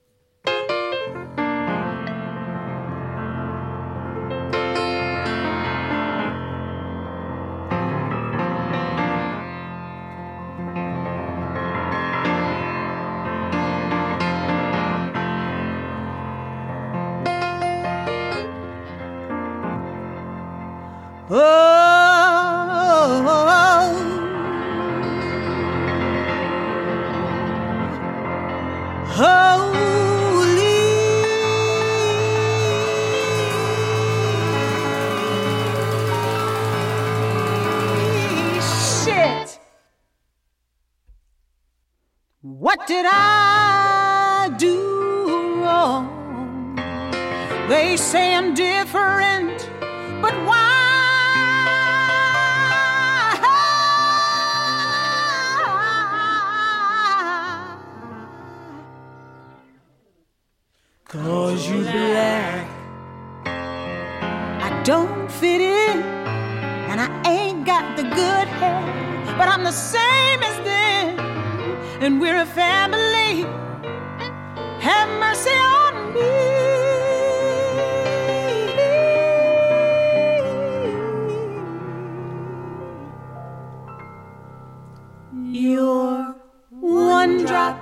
You're 85.33 86.35
one 86.71 87.45
drop, 87.45 87.79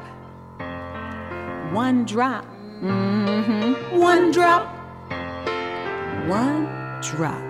one 1.73 2.05
drop, 2.05 2.45
hmm 2.45 3.73
one 3.99 4.31
drop. 4.33 4.75
One 6.29 6.69
drop. 7.01 7.41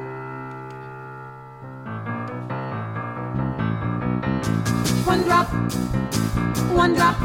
One 5.05 5.25
drop, 5.25 5.49
one 6.71 6.95
drop, 6.95 7.17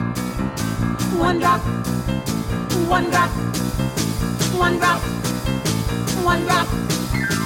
one 1.20 1.38
drop, 1.40 1.62
one 2.90 3.10
drop, 3.12 3.30
one 4.58 4.78
drop, 4.80 5.02
one 6.24 6.42
drop. 6.46 6.68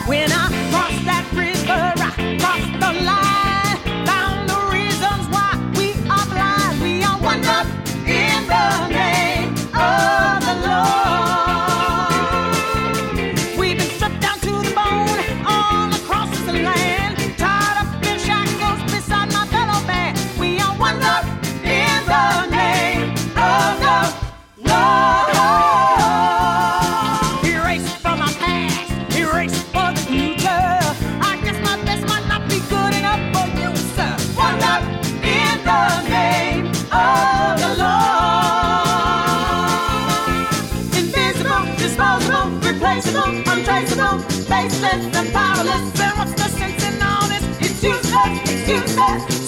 When 0.08 0.32
I 0.32 0.48
cross 0.72 0.96
that 1.04 1.26
river, 1.34 1.92
I 1.98 2.38
cross 2.40 2.63
the 2.80 3.04
line. 3.04 3.46
It's 48.25 48.67
useless, 48.67 49.47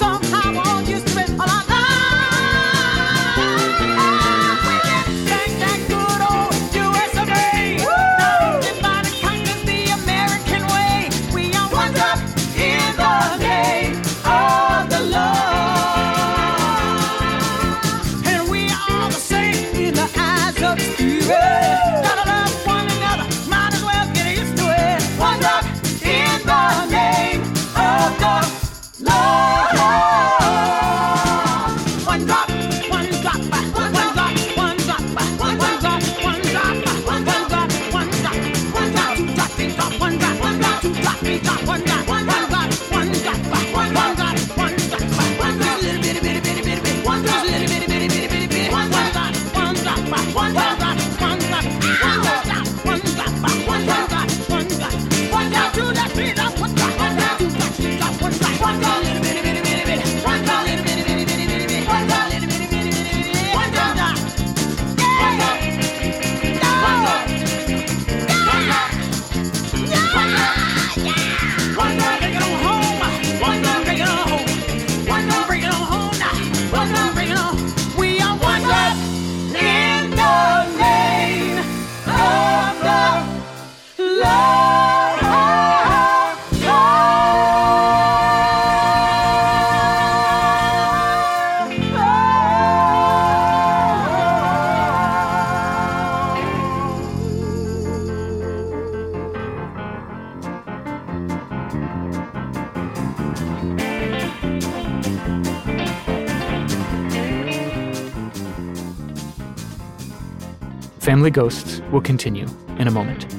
Family 111.30 111.44
Ghosts 111.44 111.82
will 111.92 112.02
continue 112.02 112.48
in 112.80 112.88
a 112.88 112.92
moment. 112.92 113.39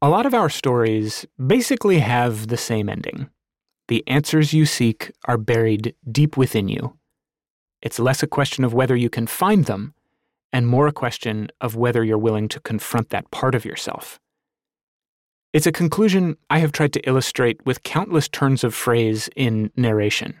A 0.00 0.08
lot 0.08 0.26
of 0.26 0.34
our 0.34 0.48
stories 0.48 1.26
basically 1.44 1.98
have 1.98 2.46
the 2.46 2.56
same 2.56 2.88
ending. 2.88 3.30
The 3.88 4.06
answers 4.06 4.52
you 4.52 4.64
seek 4.64 5.10
are 5.24 5.36
buried 5.36 5.92
deep 6.12 6.36
within 6.36 6.68
you. 6.68 6.96
It's 7.82 7.98
less 7.98 8.22
a 8.22 8.28
question 8.28 8.64
of 8.64 8.72
whether 8.72 8.94
you 8.94 9.10
can 9.10 9.26
find 9.26 9.64
them 9.64 9.94
and 10.52 10.68
more 10.68 10.86
a 10.86 10.92
question 10.92 11.48
of 11.60 11.74
whether 11.74 12.04
you're 12.04 12.16
willing 12.16 12.46
to 12.48 12.60
confront 12.60 13.10
that 13.10 13.28
part 13.32 13.56
of 13.56 13.64
yourself. 13.64 14.20
It's 15.52 15.66
a 15.66 15.72
conclusion 15.72 16.36
I 16.48 16.60
have 16.60 16.70
tried 16.70 16.92
to 16.92 17.08
illustrate 17.08 17.66
with 17.66 17.82
countless 17.82 18.28
turns 18.28 18.62
of 18.62 18.76
phrase 18.76 19.28
in 19.34 19.72
narration, 19.76 20.34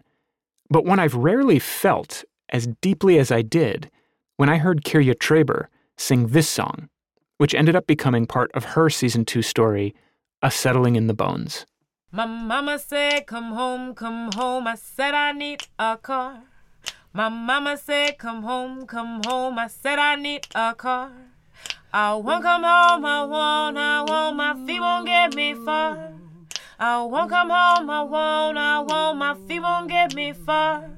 but 0.70 0.84
one 0.84 1.00
I've 1.00 1.16
rarely 1.16 1.58
felt 1.58 2.24
as 2.50 2.68
deeply 2.80 3.18
as 3.18 3.32
I 3.32 3.42
did 3.42 3.90
when 4.36 4.48
I 4.48 4.58
heard 4.58 4.84
Kirja 4.84 5.16
Treber 5.16 5.66
sing 5.96 6.28
this 6.28 6.48
song 6.48 6.88
which 7.38 7.54
ended 7.54 7.74
up 7.74 7.86
becoming 7.86 8.26
part 8.26 8.50
of 8.52 8.64
her 8.76 8.90
season 8.90 9.24
two 9.24 9.42
story, 9.42 9.94
A 10.42 10.50
Settling 10.50 10.96
in 10.96 11.06
the 11.06 11.14
Bones. 11.14 11.64
My 12.10 12.26
mama 12.26 12.78
said, 12.78 13.26
Come 13.26 13.52
home, 13.52 13.94
come 13.94 14.30
home. 14.34 14.66
I 14.66 14.74
said, 14.74 15.14
I 15.14 15.32
need 15.32 15.62
a 15.78 15.96
car. 15.96 16.42
My 17.12 17.28
mama 17.28 17.76
said, 17.76 18.18
Come 18.18 18.42
home, 18.42 18.86
come 18.86 19.22
home. 19.24 19.58
I 19.58 19.68
said, 19.68 19.98
I 19.98 20.16
need 20.16 20.46
a 20.54 20.74
car. 20.74 21.12
I 21.92 22.14
won't 22.14 22.42
come 22.42 22.64
home, 22.64 23.04
I 23.04 23.24
won't, 23.24 23.78
I 23.78 24.02
won't. 24.02 24.36
My 24.36 24.54
feet 24.66 24.80
won't 24.80 25.06
get 25.06 25.34
me 25.34 25.54
far. 25.54 26.12
I 26.78 27.02
won't 27.02 27.30
come 27.30 27.50
home, 27.50 27.90
I 27.90 28.02
won't, 28.02 28.58
I 28.58 28.78
won't. 28.80 29.18
My 29.18 29.34
feet 29.46 29.60
won't 29.60 29.88
get 29.88 30.14
me 30.14 30.32
far. 30.32 30.90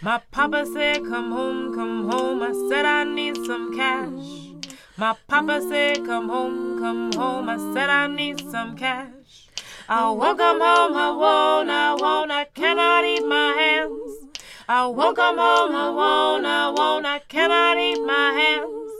My 0.00 0.20
papa 0.30 0.66
said, 0.66 1.04
Come 1.04 1.32
home, 1.32 1.74
come 1.74 2.10
home. 2.10 2.42
I 2.42 2.52
said, 2.68 2.84
I 2.84 3.04
need 3.04 3.36
some 3.46 3.74
cash. 3.76 4.51
My 5.02 5.16
papa 5.26 5.60
said, 5.68 6.06
Come 6.06 6.28
home, 6.28 6.78
come 6.78 7.12
home. 7.14 7.48
I 7.48 7.56
said, 7.74 7.90
I 7.90 8.06
need 8.06 8.38
some 8.52 8.76
cash. 8.76 9.48
I 9.88 10.08
won't 10.08 10.38
come 10.38 10.60
home, 10.60 10.96
I 10.96 11.10
won't, 11.10 11.70
I 11.70 11.94
won't, 11.94 12.30
I 12.30 12.44
cannot 12.44 13.04
eat 13.04 13.26
my 13.26 13.52
hands. 13.52 14.12
I 14.68 14.86
won't 14.86 15.16
come 15.16 15.38
home, 15.38 15.74
I 15.74 15.90
won't, 15.90 16.46
I 16.46 16.70
won't, 16.70 17.04
I 17.04 17.18
cannot 17.18 17.78
eat 17.78 18.00
my 18.06 18.30
hands. 18.30 18.92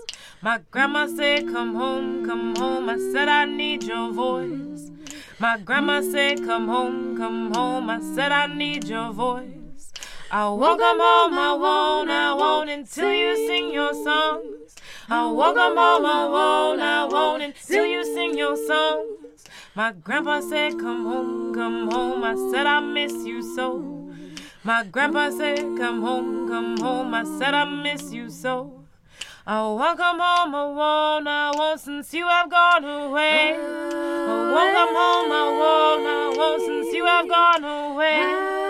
My 0.42 0.60
grandma 0.72 1.06
said, 1.06 1.46
Come 1.46 1.76
home, 1.76 2.26
come 2.26 2.56
home. 2.56 2.88
I 2.88 2.98
said, 3.12 3.28
I 3.28 3.44
need 3.44 3.84
your 3.84 4.10
voice. 4.12 4.90
My 5.38 5.56
grandma 5.56 6.00
said, 6.00 6.44
Come 6.44 6.66
home, 6.66 7.16
come 7.16 7.54
home. 7.54 7.88
I 7.88 8.00
said, 8.00 8.32
I 8.32 8.48
need 8.48 8.88
your 8.88 9.12
voice. 9.12 9.92
I 10.32 10.48
won't 10.48 10.80
come 10.80 10.98
home, 10.98 11.38
I 11.38 11.52
won't, 11.52 12.10
I 12.10 12.34
won't 12.34 12.70
until 12.70 13.12
you 13.12 13.36
sing 13.46 13.72
your 13.72 13.94
songs. 13.94 14.61
I 15.14 15.52
come 15.54 15.76
home, 15.76 16.06
I 16.06 16.26
won't, 16.26 16.80
I 16.80 17.04
won't 17.04 17.42
until 17.42 17.84
you 17.84 18.02
sing 18.02 18.38
your 18.38 18.56
songs. 18.56 19.44
My 19.74 19.92
grandpa 19.92 20.40
said, 20.40 20.78
Come 20.78 21.04
home, 21.04 21.54
come 21.54 21.90
home. 21.90 22.24
I 22.24 22.34
said, 22.50 22.66
I 22.66 22.80
miss 22.80 23.12
you 23.26 23.42
so. 23.54 24.10
My 24.64 24.84
grandpa 24.84 25.28
said, 25.28 25.58
Come 25.76 26.00
home, 26.00 26.48
come 26.48 26.78
home. 26.78 27.12
I 27.12 27.24
said, 27.24 27.52
I 27.52 27.64
miss 27.66 28.10
you 28.10 28.30
so. 28.30 28.84
I 29.46 29.60
won't 29.60 29.98
come 29.98 30.18
home, 30.18 30.54
I 30.54 30.64
won't, 30.64 31.28
I 31.28 31.52
won't 31.56 31.80
since 31.80 32.14
you 32.14 32.26
have 32.26 32.48
gone 32.48 32.84
away. 32.84 33.54
I 33.54 34.52
won't 34.54 34.72
come 34.74 34.94
home, 34.94 35.32
I 35.32 35.44
won't, 35.60 36.06
I 36.06 36.38
won't 36.38 36.62
since 36.62 36.94
you 36.94 37.04
have 37.04 37.28
gone 37.28 37.64
away. 37.64 38.62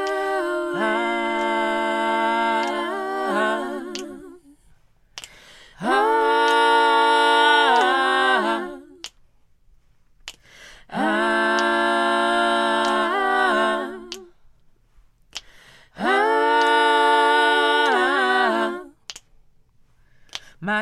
I 5.84 6.11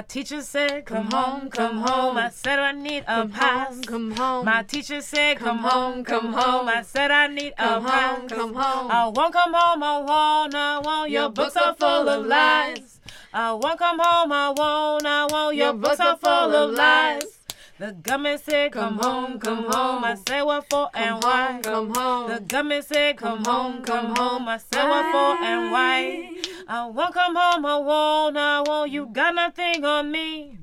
My 0.00 0.04
teacher 0.04 0.40
said, 0.40 0.86
Come 0.86 1.10
home, 1.10 1.50
come 1.50 1.82
home. 1.82 2.16
I 2.16 2.30
said, 2.30 2.58
I 2.58 2.72
need 2.72 3.04
a 3.06 3.28
pass. 3.28 3.80
Come 3.80 4.12
home. 4.12 4.46
My 4.46 4.62
teacher 4.62 5.02
said, 5.02 5.36
Come 5.36 5.58
home, 5.58 6.04
come 6.04 6.32
home. 6.32 6.68
I 6.68 6.80
said, 6.80 7.10
I 7.10 7.26
need 7.26 7.52
a 7.58 7.82
pass. 7.82 8.22
Come 8.30 8.54
home. 8.54 8.90
I 8.90 9.08
won't 9.08 9.34
come 9.34 9.52
home, 9.52 9.82
I 9.82 9.98
won't, 9.98 10.54
I 10.54 10.78
won't. 10.78 11.10
Your 11.10 11.28
books 11.28 11.54
are 11.54 11.74
full 11.74 12.08
of 12.08 12.24
lies. 12.24 12.98
I 13.34 13.52
won't 13.52 13.78
come 13.78 13.98
home, 14.02 14.32
I 14.32 14.54
won't, 14.56 15.04
I 15.04 15.26
won't. 15.26 15.56
Your 15.56 15.74
books 15.74 16.00
are 16.00 16.16
full 16.16 16.30
of 16.30 16.70
lies. 16.70 17.39
The 17.80 17.92
government 17.92 18.42
said, 18.44 18.72
Come 18.72 18.98
home, 18.98 19.38
come 19.38 19.64
home. 19.64 20.04
I 20.04 20.14
said, 20.14 20.42
What 20.42 20.68
for 20.68 20.90
and 20.92 21.24
why? 21.24 21.60
Come 21.62 21.94
home. 21.94 22.30
The 22.30 22.40
government 22.40 22.84
said, 22.84 23.16
Come 23.16 23.42
home, 23.42 23.82
come 23.82 24.14
home. 24.14 24.48
I 24.48 24.58
said, 24.58 24.86
What 24.86 25.10
for 25.10 25.42
and 25.42 25.72
why? 25.72 26.30
I 26.68 26.84
won't 26.88 27.14
come 27.14 27.34
home, 27.34 27.64
I 27.64 27.78
won't, 27.78 28.36
I 28.36 28.60
won't. 28.60 28.90
You 28.90 29.06
got 29.06 29.34
nothing 29.34 29.82
on 29.82 30.12
me. 30.12 30.58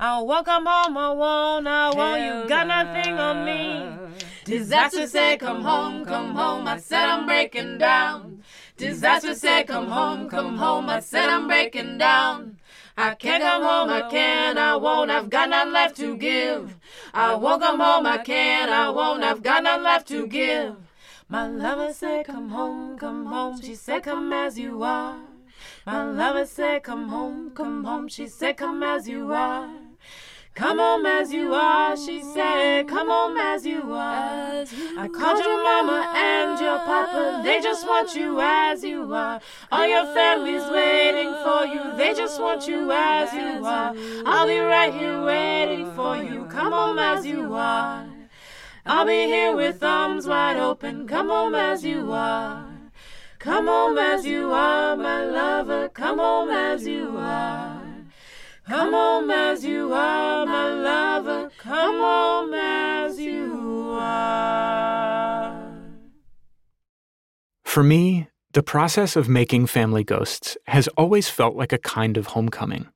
I 0.00 0.18
won't 0.22 0.46
come 0.46 0.64
home, 0.64 0.96
I 0.96 1.10
won't, 1.10 1.66
I 1.68 1.90
won't. 1.94 2.22
You 2.22 2.48
got 2.48 2.66
nothing 2.66 3.18
on 3.18 3.44
me. 3.44 4.24
Disaster 4.46 5.06
said, 5.06 5.40
Come 5.40 5.60
home, 5.60 6.06
come 6.06 6.34
home. 6.34 6.66
I 6.66 6.78
said, 6.78 7.06
I'm 7.06 7.26
breaking 7.26 7.76
down. 7.76 8.42
Disaster 8.78 9.34
said, 9.34 9.66
Come 9.66 9.88
home, 9.88 10.26
come 10.26 10.56
home. 10.56 10.88
I 10.88 11.00
said, 11.00 11.28
I'm 11.28 11.48
breaking 11.48 11.98
down. 11.98 12.56
I 12.96 13.14
can't 13.14 13.42
come 13.42 13.62
home, 13.62 13.90
I 13.90 14.10
can't, 14.10 14.58
I 14.58 14.76
won't, 14.76 15.10
I've 15.10 15.30
got 15.30 15.48
nothing 15.48 15.72
left 15.72 15.96
to 15.96 16.16
give. 16.16 16.76
I 17.14 17.34
won't 17.34 17.62
come 17.62 17.80
home, 17.80 18.06
I 18.06 18.18
can't, 18.18 18.70
I 18.70 18.90
won't, 18.90 19.22
I've 19.22 19.42
got 19.42 19.62
nothing 19.62 19.84
left 19.84 20.08
to 20.08 20.26
give. 20.26 20.76
My 21.32 21.48
lover 21.48 21.94
said, 21.94 22.26
Come 22.26 22.50
home, 22.50 22.98
come 22.98 23.24
home. 23.24 23.58
She 23.58 23.74
said, 23.74 24.02
Come 24.02 24.34
as 24.34 24.58
you 24.58 24.82
are. 24.82 25.16
My 25.86 26.04
lover 26.04 26.44
said, 26.44 26.82
Come 26.82 27.08
home, 27.08 27.52
come 27.54 27.84
home. 27.84 28.08
She 28.08 28.26
said, 28.26 28.58
Come 28.58 28.82
as 28.82 29.08
you 29.08 29.32
are. 29.32 29.70
Come 30.54 30.78
home 30.78 31.06
as 31.06 31.32
you 31.32 31.54
are, 31.54 31.96
she 31.96 32.22
said. 32.22 32.86
Come 32.86 33.08
home 33.08 33.38
as 33.38 33.64
you 33.64 33.80
are. 33.94 34.64
I 34.98 35.08
called 35.08 35.38
your 35.38 35.62
mama 35.64 36.12
and 36.14 36.60
your 36.60 36.78
papa. 36.78 37.40
They 37.42 37.60
just 37.60 37.86
want 37.86 38.14
you 38.14 38.38
as 38.38 38.84
you 38.84 39.14
are. 39.14 39.40
All 39.70 39.86
your 39.86 40.04
family's 40.12 40.68
waiting 40.70 41.32
for 41.42 41.64
you. 41.64 41.96
They 41.96 42.12
just 42.14 42.38
want 42.38 42.68
you 42.68 42.92
as 42.92 43.32
you 43.32 43.64
are. 43.64 43.94
I'll 44.26 44.46
be 44.46 44.58
right 44.58 44.92
here 44.92 45.24
waiting 45.24 45.90
for 45.94 46.18
you. 46.18 46.44
Come 46.50 46.72
home 46.72 46.98
as 46.98 47.24
you 47.24 47.54
are. 47.54 48.06
I'll 48.84 49.06
be 49.06 49.24
here 49.24 49.56
with 49.56 49.82
arms 49.82 50.26
wide 50.26 50.58
open. 50.58 51.08
Come 51.08 51.28
home 51.28 51.54
as 51.54 51.82
you 51.82 52.12
are. 52.12 52.66
Come 53.38 53.66
home 53.68 53.96
as 53.96 54.26
you 54.26 54.52
are, 54.52 54.96
my 54.96 55.24
lover. 55.24 55.88
Come 55.88 56.18
home 56.18 56.50
as 56.50 56.86
you 56.86 57.16
are. 57.16 57.71
Come 58.66 58.92
home 58.92 59.30
as 59.30 59.64
you 59.64 59.92
are, 59.92 60.46
my 60.46 60.72
lover. 60.72 61.50
Come 61.58 61.96
home 61.96 62.54
as 62.54 63.18
you 63.18 63.96
are. 63.98 65.72
For 67.64 67.82
me, 67.82 68.28
the 68.52 68.62
process 68.62 69.16
of 69.16 69.28
making 69.28 69.66
Family 69.66 70.04
Ghosts 70.04 70.56
has 70.66 70.88
always 70.88 71.28
felt 71.28 71.56
like 71.56 71.72
a 71.72 71.78
kind 71.78 72.16
of 72.16 72.28
homecoming. 72.28 72.88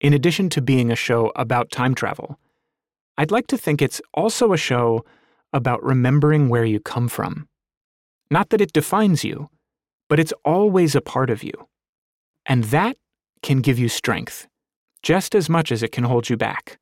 In 0.00 0.12
addition 0.12 0.48
to 0.50 0.60
being 0.62 0.90
a 0.90 0.96
show 0.96 1.32
about 1.36 1.70
time 1.70 1.94
travel, 1.94 2.38
I'd 3.18 3.30
like 3.30 3.46
to 3.48 3.58
think 3.58 3.82
it's 3.82 4.00
also 4.14 4.52
a 4.52 4.56
show 4.56 5.04
about 5.52 5.82
remembering 5.82 6.48
where 6.48 6.64
you 6.64 6.80
come 6.80 7.08
from 7.08 7.48
not 8.32 8.48
that 8.48 8.62
it 8.62 8.72
defines 8.72 9.22
you, 9.22 9.50
but 10.08 10.18
it's 10.18 10.32
always 10.42 10.94
a 10.94 11.02
part 11.02 11.28
of 11.28 11.44
you. 11.44 11.52
And 12.46 12.64
that 12.64 12.96
can 13.42 13.60
give 13.60 13.78
you 13.78 13.90
strength, 13.90 14.48
just 15.02 15.34
as 15.34 15.48
much 15.48 15.72
as 15.72 15.82
it 15.82 15.92
can 15.92 16.04
hold 16.04 16.28
you 16.28 16.36
back. 16.36 16.78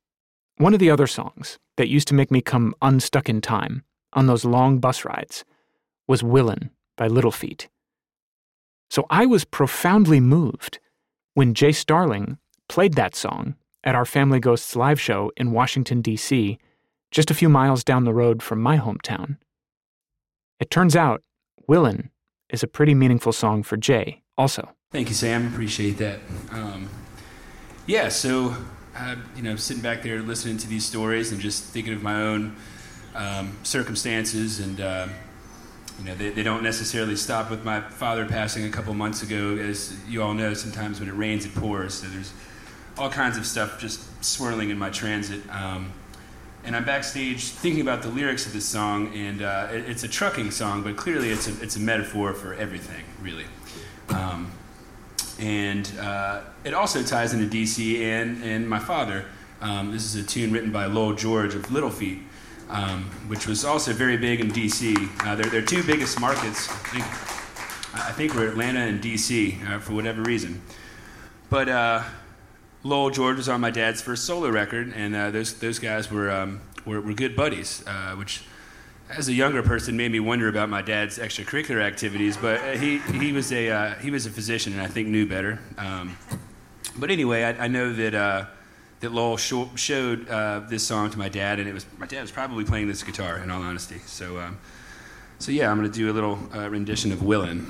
One 0.57 0.75
of 0.75 0.81
the 0.81 0.91
other 0.91 1.07
songs 1.07 1.59
that 1.77 1.89
used 1.89 2.09
to 2.09 2.15
make 2.15 2.31
me 2.31 2.41
come 2.41 2.75
unstuck 2.83 3.29
in 3.29 3.41
time 3.41 3.85
on 4.13 4.27
those 4.27 4.45
long 4.45 4.79
bus 4.79 5.05
rides 5.05 5.45
was 6.07 6.23
Willin' 6.23 6.71
by 6.97 7.07
Little 7.07 7.31
Feat. 7.31 7.69
So 8.91 9.07
I 9.09 9.25
was 9.25 9.45
profoundly 9.45 10.21
moved 10.21 10.81
when 11.35 11.55
Jay 11.55 11.73
Starling 11.73 12.39
played 12.69 12.95
that 12.95 13.15
song 13.15 13.55
at 13.85 13.95
our 13.95 14.05
Family 14.05 14.41
Ghosts 14.41 14.77
live 14.77 15.01
show 15.01 15.33
in 15.37 15.53
Washington, 15.53 16.03
D.C., 16.03 16.59
just 17.11 17.31
a 17.31 17.35
few 17.35 17.49
miles 17.49 17.83
down 17.83 18.05
the 18.05 18.13
road 18.13 18.43
from 18.43 18.61
my 18.61 18.77
hometown. 18.77 19.39
It 20.59 20.71
turns 20.71 20.95
out 20.95 21.23
Willin 21.67 22.11
is 22.51 22.63
a 22.63 22.69
pretty 22.69 22.95
meaningful 22.95 23.33
song 23.33 23.63
for 23.63 23.77
Jay, 23.77 24.23
also. 24.37 24.71
Thank 24.93 25.09
you, 25.09 25.15
Sam. 25.15 25.47
Appreciate 25.47 25.99
that. 25.99 26.21
Um, 26.51 26.89
yeah, 27.91 28.09
so 28.09 28.55
uh, 28.97 29.17
you 29.35 29.43
know, 29.43 29.57
sitting 29.57 29.83
back 29.83 30.05
there 30.05 30.21
listening 30.21 30.57
to 30.59 30.69
these 30.69 30.85
stories 30.85 31.33
and 31.33 31.41
just 31.41 31.65
thinking 31.65 31.93
of 31.93 32.05
my 32.05 32.23
own 32.23 32.55
um, 33.17 33.57
circumstances, 33.65 34.61
and 34.61 34.81
uh, 34.81 35.09
you 35.99 36.05
know, 36.05 36.15
they, 36.15 36.31
they 36.31 36.45
don't 36.45 36.63
necessarily 36.63 37.17
stop 37.17 37.51
with 37.51 37.65
my 37.65 37.81
father 37.81 38.27
passing 38.27 38.65
a 38.65 38.71
couple 38.71 38.95
months 38.95 39.25
ago. 39.25 39.57
As 39.57 39.97
you 40.09 40.23
all 40.23 40.35
know, 40.35 40.55
sometimes 40.55 41.01
when 41.01 41.09
it 41.09 41.15
rains, 41.15 41.45
it 41.45 41.53
pours. 41.57 41.95
So 41.95 42.07
there's 42.07 42.33
all 42.97 43.11
kinds 43.11 43.37
of 43.37 43.45
stuff 43.45 43.81
just 43.81 44.25
swirling 44.25 44.71
in 44.71 44.79
my 44.79 44.91
transit. 44.91 45.43
Um, 45.51 45.93
and 46.63 46.77
I'm 46.77 46.85
backstage 46.85 47.49
thinking 47.49 47.81
about 47.81 48.03
the 48.03 48.09
lyrics 48.09 48.47
of 48.47 48.53
this 48.53 48.67
song, 48.67 49.13
and 49.17 49.43
uh, 49.43 49.69
it, 49.73 49.91
it's 49.91 50.05
a 50.05 50.09
trucking 50.09 50.53
song, 50.53 50.85
but 50.85 50.97
clearly 50.97 51.31
it's 51.31 51.49
a, 51.49 51.61
it's 51.61 51.75
a 51.75 51.81
metaphor 51.81 52.35
for 52.35 52.55
everything, 52.55 53.03
really. 53.21 53.47
Um, 54.11 54.53
and 55.41 55.91
uh, 55.99 56.43
it 56.65 56.75
also 56.75 57.03
ties 57.03 57.33
into 57.33 57.47
DC 57.47 58.01
and, 58.01 58.43
and 58.45 58.69
my 58.69 58.79
father. 58.79 59.25
Um, 59.61 59.91
this 59.91 60.05
is 60.05 60.23
a 60.23 60.27
tune 60.27 60.53
written 60.53 60.71
by 60.71 60.87
Lowell 60.87 61.15
George 61.15 61.55
of 61.55 61.71
Little 61.73 61.91
Feat, 61.91 62.19
um, 62.69 63.05
which 63.27 63.47
was 63.47 63.65
also 63.65 63.93
very 63.93 64.17
big 64.17 64.41
in 64.41 64.51
DC. 64.51 64.97
Uh, 65.27 65.35
they're 65.35 65.51
their 65.51 65.63
two 65.63 65.83
biggest 65.83 66.21
markets, 66.21 66.69
I 66.69 66.75
think, 66.75 67.05
I 67.95 68.13
think 68.13 68.35
were 68.35 68.47
Atlanta 68.47 68.81
and 68.81 69.03
DC 69.03 69.67
uh, 69.69 69.81
for 69.81 69.95
whatever 69.95 70.23
reason. 70.23 70.61
But 71.49 71.69
uh, 71.69 72.03
Lowell 72.83 73.11
George 73.11 73.39
was 73.39 73.49
on 73.49 73.61
my 73.61 73.71
dad's 73.71 74.01
first 74.03 74.25
solo 74.25 74.51
record, 74.51 74.93
and 74.95 75.17
uh, 75.17 75.31
those, 75.31 75.55
those 75.55 75.79
guys 75.79 76.11
were, 76.11 76.31
um, 76.31 76.61
were, 76.85 77.01
were, 77.01 77.15
good 77.15 77.35
buddies, 77.35 77.83
uh, 77.87 78.15
which 78.15 78.45
as 79.11 79.29
a 79.29 79.33
younger 79.33 79.63
person 79.63 79.97
made 79.97 80.13
me 80.13 80.21
wonder 80.21 80.49
about 80.49 80.69
my 80.69 80.83
dad's 80.83 81.19
extracurricular 81.19 81.83
activities 81.83 82.37
but 82.37 82.61
uh, 82.61 82.73
he, 82.73 82.99
he, 82.99 83.33
was 83.33 83.53
a, 83.53 83.69
uh, 83.69 83.95
he 83.97 84.11
was 84.11 84.27
a 84.27 84.31
physician 84.31 84.73
and 84.73 84.83
i 84.83 84.87
think 84.87 85.09
knew 85.09 85.27
better. 85.27 85.59
Um, 85.79 86.17
but 86.97 87.11
anyway 87.11 87.43
i, 87.45 87.65
I 87.65 87.69
know 87.69 87.93
that, 87.93 88.15
uh, 88.15 88.47
that 89.01 89.13
lowell 89.13 89.37
sh- 89.37 89.55
showed 89.75 90.29
uh, 90.29 90.61
this 90.69 90.87
song 90.87 91.11
to 91.11 91.19
my 91.19 91.29
dad 91.29 91.59
and 91.59 91.69
it 91.69 91.73
was 91.73 91.87
my 91.99 92.07
dad 92.07 92.23
was 92.23 92.31
probably 92.31 92.65
playing 92.65 92.87
this 92.87 93.03
guitar 93.03 93.39
in 93.39 93.51
all 93.51 93.63
honesty. 93.63 93.99
So, 94.07 94.39
um, 94.39 94.59
so 95.39 95.53
yeah 95.53 95.71
i'm 95.71 95.79
going 95.79 95.91
to 95.91 95.99
do 95.99 96.11
a 96.11 96.15
little 96.15 96.39
uh, 96.55 96.69
rendition 96.69 97.13
of 97.13 97.23
willin 97.23 97.67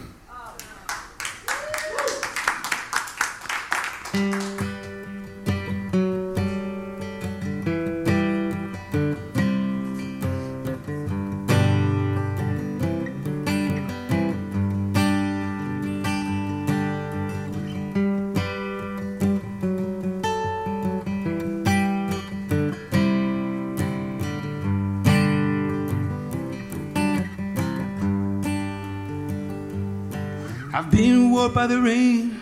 by 31.49 31.67
the 31.67 31.81
rain, 31.81 32.41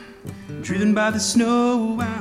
driven 0.62 0.92
by 0.92 1.10
the 1.10 1.20
snow. 1.20 1.98
I'm 2.00 2.17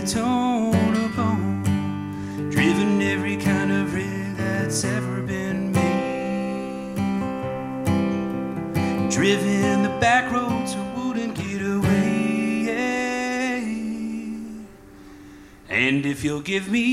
Tehachapi, 0.00 0.72
Tonopah, 0.72 1.36
driven 2.50 3.02
every 3.02 3.36
kind 3.36 3.70
of 3.70 3.94
rig 3.94 4.36
that's 4.36 4.84
ever 4.84 5.20
been 5.22 5.72
made, 5.72 6.96
driven 9.10 9.82
the 9.82 9.90
back 10.00 10.32
roads 10.32 10.72
so 10.72 10.82
wouldn't 10.96 11.34
get 11.34 11.60
away. 11.60 11.88
And 15.68 16.06
if 16.06 16.24
you'll 16.24 16.40
give 16.40 16.68
me 16.70 16.88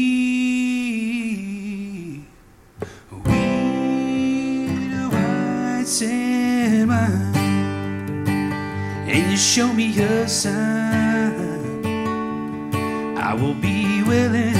a 3.11 3.15
weed 3.15 4.93
of 4.93 5.13
white 5.13 5.87
sand 5.87 6.89
wine 6.89 7.35
and 9.07 9.31
you 9.31 9.37
show 9.37 9.71
me 9.73 9.97
a 9.99 10.27
sign, 10.27 10.76
will 13.39 13.53
be 13.53 14.01
willing 14.03 14.56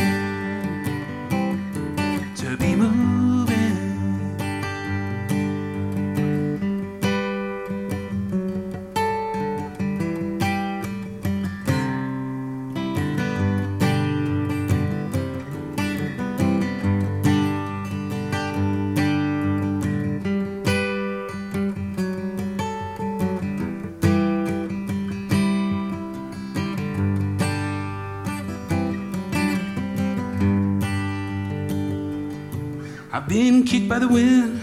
by 33.98 34.06
the 34.06 34.14
wind, 34.14 34.62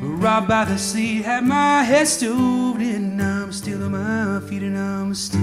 robbed 0.00 0.48
by 0.48 0.64
the 0.64 0.76
sea, 0.76 1.22
had 1.22 1.44
my 1.44 1.84
head 1.84 2.08
stove 2.08 2.80
in. 2.80 3.20
I'm 3.20 3.52
still 3.52 3.84
on 3.84 3.92
my 3.92 4.40
feet 4.48 4.64
and 4.64 4.76
I'm 4.76 5.14
still 5.14 5.40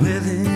willing. 0.00 0.46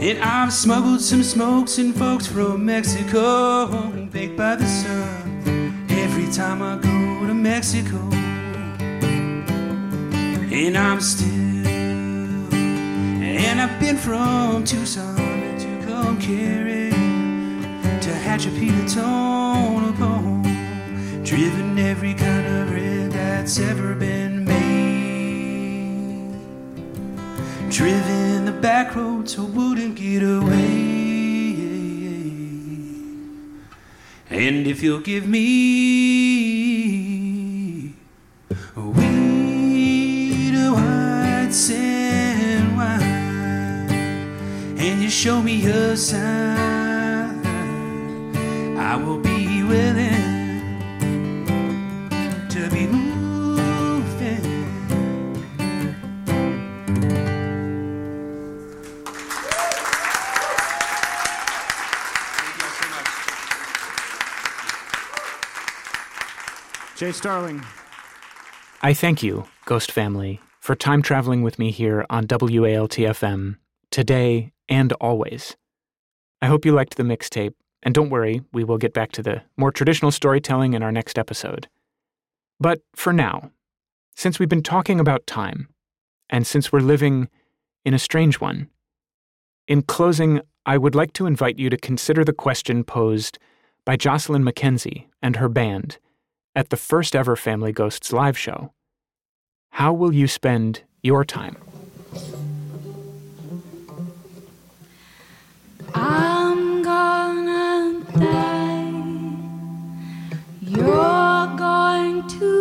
And 0.00 0.18
I've 0.22 0.52
smuggled 0.52 1.00
some 1.00 1.24
smokes 1.24 1.78
and 1.78 1.96
folks 1.96 2.28
from 2.28 2.64
Mexico, 2.64 3.90
baked 4.12 4.36
by 4.36 4.54
the 4.54 4.66
sun. 4.66 5.86
Every 5.90 6.30
time 6.30 6.62
I 6.62 6.76
go 6.76 7.26
to 7.26 7.34
Mexico, 7.34 7.98
and 10.54 10.78
I'm 10.78 11.00
still. 11.00 11.30
And 12.52 13.60
I've 13.60 13.80
been 13.80 13.96
from 13.96 14.62
Tucson 14.62 15.16
to 15.16 15.66
Tucumcari 15.66 16.89
Tehachapi 18.10 18.70
to, 18.88 18.94
Tonopah, 18.94 20.42
driven 21.22 21.78
every 21.78 22.12
kind 22.12 22.44
of 22.44 22.72
rig 22.72 23.12
that's 23.12 23.60
ever 23.60 23.94
been 23.94 24.44
made, 24.44 26.34
driven 27.70 28.46
the 28.46 28.52
back 28.52 28.96
roads 28.96 29.36
so 29.36 29.44
wouldn't 29.44 29.94
get 29.94 30.24
away. 30.24 30.58
And 34.28 34.66
if 34.66 34.82
you'll 34.82 34.98
give 34.98 35.28
me 35.28 35.44
a 38.74 38.80
weed 38.80 40.56
of 40.56 40.72
white 40.74 41.52
sand 41.52 42.76
wine 42.76 43.88
and 44.80 45.00
you 45.00 45.10
show 45.10 45.40
me 45.40 45.64
a 45.66 45.96
sign, 45.96 46.59
Starling, 67.12 67.64
I 68.82 68.94
thank 68.94 69.22
you, 69.22 69.46
Ghost 69.64 69.90
Family, 69.90 70.40
for 70.60 70.74
time 70.74 71.02
traveling 71.02 71.42
with 71.42 71.58
me 71.58 71.70
here 71.70 72.06
on 72.08 72.26
WALTFM 72.26 73.56
today 73.90 74.52
and 74.68 74.92
always. 74.94 75.56
I 76.40 76.46
hope 76.46 76.64
you 76.64 76.72
liked 76.72 76.96
the 76.96 77.02
mixtape, 77.02 77.54
and 77.82 77.94
don't 77.94 78.10
worry, 78.10 78.42
we 78.52 78.64
will 78.64 78.78
get 78.78 78.94
back 78.94 79.12
to 79.12 79.22
the 79.22 79.42
more 79.56 79.72
traditional 79.72 80.10
storytelling 80.10 80.74
in 80.74 80.82
our 80.82 80.92
next 80.92 81.18
episode. 81.18 81.68
But 82.60 82.80
for 82.94 83.12
now, 83.12 83.50
since 84.14 84.38
we've 84.38 84.48
been 84.48 84.62
talking 84.62 85.00
about 85.00 85.26
time, 85.26 85.68
and 86.28 86.46
since 86.46 86.70
we're 86.70 86.80
living 86.80 87.28
in 87.84 87.92
a 87.92 87.98
strange 87.98 88.40
one, 88.40 88.68
in 89.66 89.82
closing, 89.82 90.42
I 90.64 90.78
would 90.78 90.94
like 90.94 91.12
to 91.14 91.26
invite 91.26 91.58
you 91.58 91.70
to 91.70 91.76
consider 91.76 92.24
the 92.24 92.32
question 92.32 92.84
posed 92.84 93.38
by 93.84 93.96
Jocelyn 93.96 94.44
Mackenzie 94.44 95.08
and 95.20 95.36
her 95.36 95.48
band 95.48 95.98
at 96.54 96.70
the 96.70 96.76
first 96.76 97.14
ever 97.14 97.36
Family 97.36 97.72
Ghosts 97.72 98.12
live 98.12 98.36
show. 98.38 98.72
How 99.72 99.92
will 99.92 100.12
you 100.12 100.26
spend 100.26 100.82
your 101.02 101.24
time? 101.24 101.56
I'm 105.94 106.82
gonna 106.82 108.04
die. 108.18 108.92
You're 110.60 111.56
going 111.56 112.28
to 112.28 112.59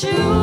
shoes. 0.00 0.39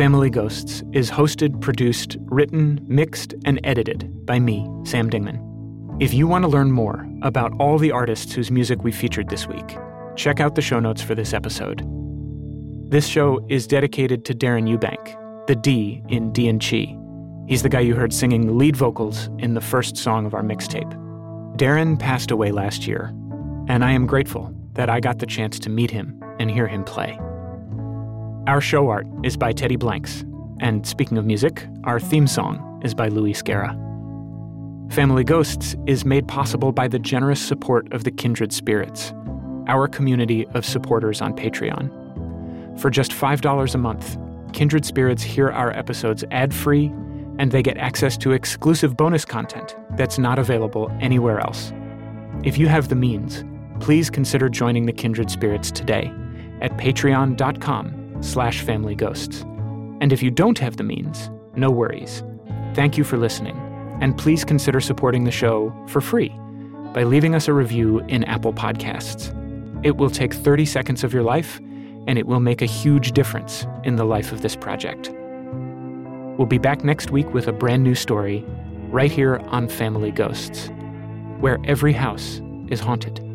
Family 0.00 0.30
Ghosts 0.30 0.82
is 0.94 1.10
hosted, 1.10 1.60
produced, 1.60 2.16
written, 2.20 2.80
mixed, 2.88 3.34
and 3.44 3.60
edited 3.64 4.24
by 4.24 4.38
me, 4.38 4.66
Sam 4.84 5.10
Dingman. 5.10 5.38
If 6.02 6.14
you 6.14 6.26
want 6.26 6.42
to 6.44 6.48
learn 6.48 6.72
more 6.72 7.06
about 7.20 7.52
all 7.60 7.76
the 7.76 7.90
artists 7.90 8.32
whose 8.32 8.50
music 8.50 8.82
we 8.82 8.92
featured 8.92 9.28
this 9.28 9.46
week, 9.46 9.76
check 10.16 10.40
out 10.40 10.54
the 10.54 10.62
show 10.62 10.80
notes 10.80 11.02
for 11.02 11.14
this 11.14 11.34
episode. 11.34 11.82
This 12.90 13.06
show 13.06 13.44
is 13.50 13.66
dedicated 13.66 14.24
to 14.24 14.34
Darren 14.34 14.66
Eubank, 14.74 15.46
the 15.46 15.54
D 15.54 16.02
in 16.08 16.32
D 16.32 16.48
and 16.48 16.62
Chi. 16.62 16.96
He's 17.46 17.62
the 17.62 17.68
guy 17.68 17.80
you 17.80 17.94
heard 17.94 18.14
singing 18.14 18.46
the 18.46 18.54
lead 18.54 18.76
vocals 18.76 19.28
in 19.36 19.52
the 19.52 19.60
first 19.60 19.98
song 19.98 20.24
of 20.24 20.32
our 20.32 20.42
mixtape. 20.42 20.94
Darren 21.58 21.98
passed 21.98 22.30
away 22.30 22.52
last 22.52 22.86
year, 22.86 23.08
and 23.68 23.84
I 23.84 23.92
am 23.92 24.06
grateful 24.06 24.50
that 24.72 24.88
I 24.88 24.98
got 24.98 25.18
the 25.18 25.26
chance 25.26 25.58
to 25.58 25.68
meet 25.68 25.90
him 25.90 26.18
and 26.38 26.50
hear 26.50 26.66
him 26.66 26.84
play. 26.84 27.18
Our 28.46 28.62
show 28.62 28.88
art 28.88 29.06
is 29.22 29.36
by 29.36 29.52
Teddy 29.52 29.76
Blanks, 29.76 30.24
and 30.60 30.86
speaking 30.86 31.18
of 31.18 31.26
music, 31.26 31.66
our 31.84 32.00
theme 32.00 32.26
song 32.26 32.80
is 32.82 32.94
by 32.94 33.08
Louis 33.08 33.34
Scara. 33.34 33.70
Family 34.90 35.24
Ghosts 35.24 35.76
is 35.86 36.06
made 36.06 36.26
possible 36.26 36.72
by 36.72 36.88
the 36.88 36.98
generous 36.98 37.40
support 37.40 37.92
of 37.92 38.04
the 38.04 38.10
Kindred 38.10 38.50
Spirits, 38.50 39.12
our 39.68 39.86
community 39.86 40.46
of 40.54 40.64
supporters 40.64 41.20
on 41.20 41.34
Patreon. 41.34 42.80
For 42.80 42.88
just 42.88 43.12
$5 43.12 43.74
a 43.74 43.78
month, 43.78 44.16
Kindred 44.54 44.86
Spirits 44.86 45.22
hear 45.22 45.50
our 45.50 45.70
episodes 45.76 46.24
ad 46.30 46.54
free 46.54 46.86
and 47.38 47.52
they 47.52 47.62
get 47.62 47.76
access 47.76 48.16
to 48.18 48.32
exclusive 48.32 48.96
bonus 48.96 49.26
content 49.26 49.76
that's 49.96 50.18
not 50.18 50.38
available 50.38 50.90
anywhere 51.00 51.40
else. 51.40 51.74
If 52.42 52.56
you 52.56 52.68
have 52.68 52.88
the 52.88 52.96
means, 52.96 53.44
please 53.80 54.08
consider 54.08 54.48
joining 54.48 54.86
the 54.86 54.94
Kindred 54.94 55.30
Spirits 55.30 55.70
today 55.70 56.10
at 56.62 56.76
patreon.com 56.78 57.99
slash 58.20 58.64
familyghosts. 58.64 59.42
And 60.00 60.12
if 60.12 60.22
you 60.22 60.30
don't 60.30 60.58
have 60.58 60.76
the 60.76 60.84
means, 60.84 61.30
no 61.56 61.70
worries. 61.70 62.22
Thank 62.74 62.96
you 62.96 63.04
for 63.04 63.16
listening, 63.16 63.56
and 64.00 64.16
please 64.16 64.44
consider 64.44 64.80
supporting 64.80 65.24
the 65.24 65.30
show 65.30 65.74
for 65.88 66.00
free 66.00 66.30
by 66.94 67.04
leaving 67.04 67.34
us 67.34 67.48
a 67.48 67.52
review 67.52 67.98
in 68.08 68.24
Apple 68.24 68.52
Podcasts. 68.52 69.34
It 69.84 69.96
will 69.96 70.10
take 70.10 70.34
30 70.34 70.66
seconds 70.66 71.04
of 71.04 71.12
your 71.12 71.22
life, 71.22 71.58
and 72.06 72.18
it 72.18 72.26
will 72.26 72.40
make 72.40 72.62
a 72.62 72.66
huge 72.66 73.12
difference 73.12 73.66
in 73.84 73.96
the 73.96 74.04
life 74.04 74.32
of 74.32 74.42
this 74.42 74.56
project. 74.56 75.10
We'll 76.38 76.46
be 76.46 76.58
back 76.58 76.84
next 76.84 77.10
week 77.10 77.32
with 77.34 77.48
a 77.48 77.52
brand 77.52 77.82
new 77.82 77.94
story 77.94 78.44
right 78.88 79.10
here 79.10 79.36
on 79.48 79.68
Family 79.68 80.10
Ghosts, 80.10 80.70
where 81.38 81.58
every 81.64 81.92
house 81.92 82.40
is 82.68 82.80
haunted. 82.80 83.29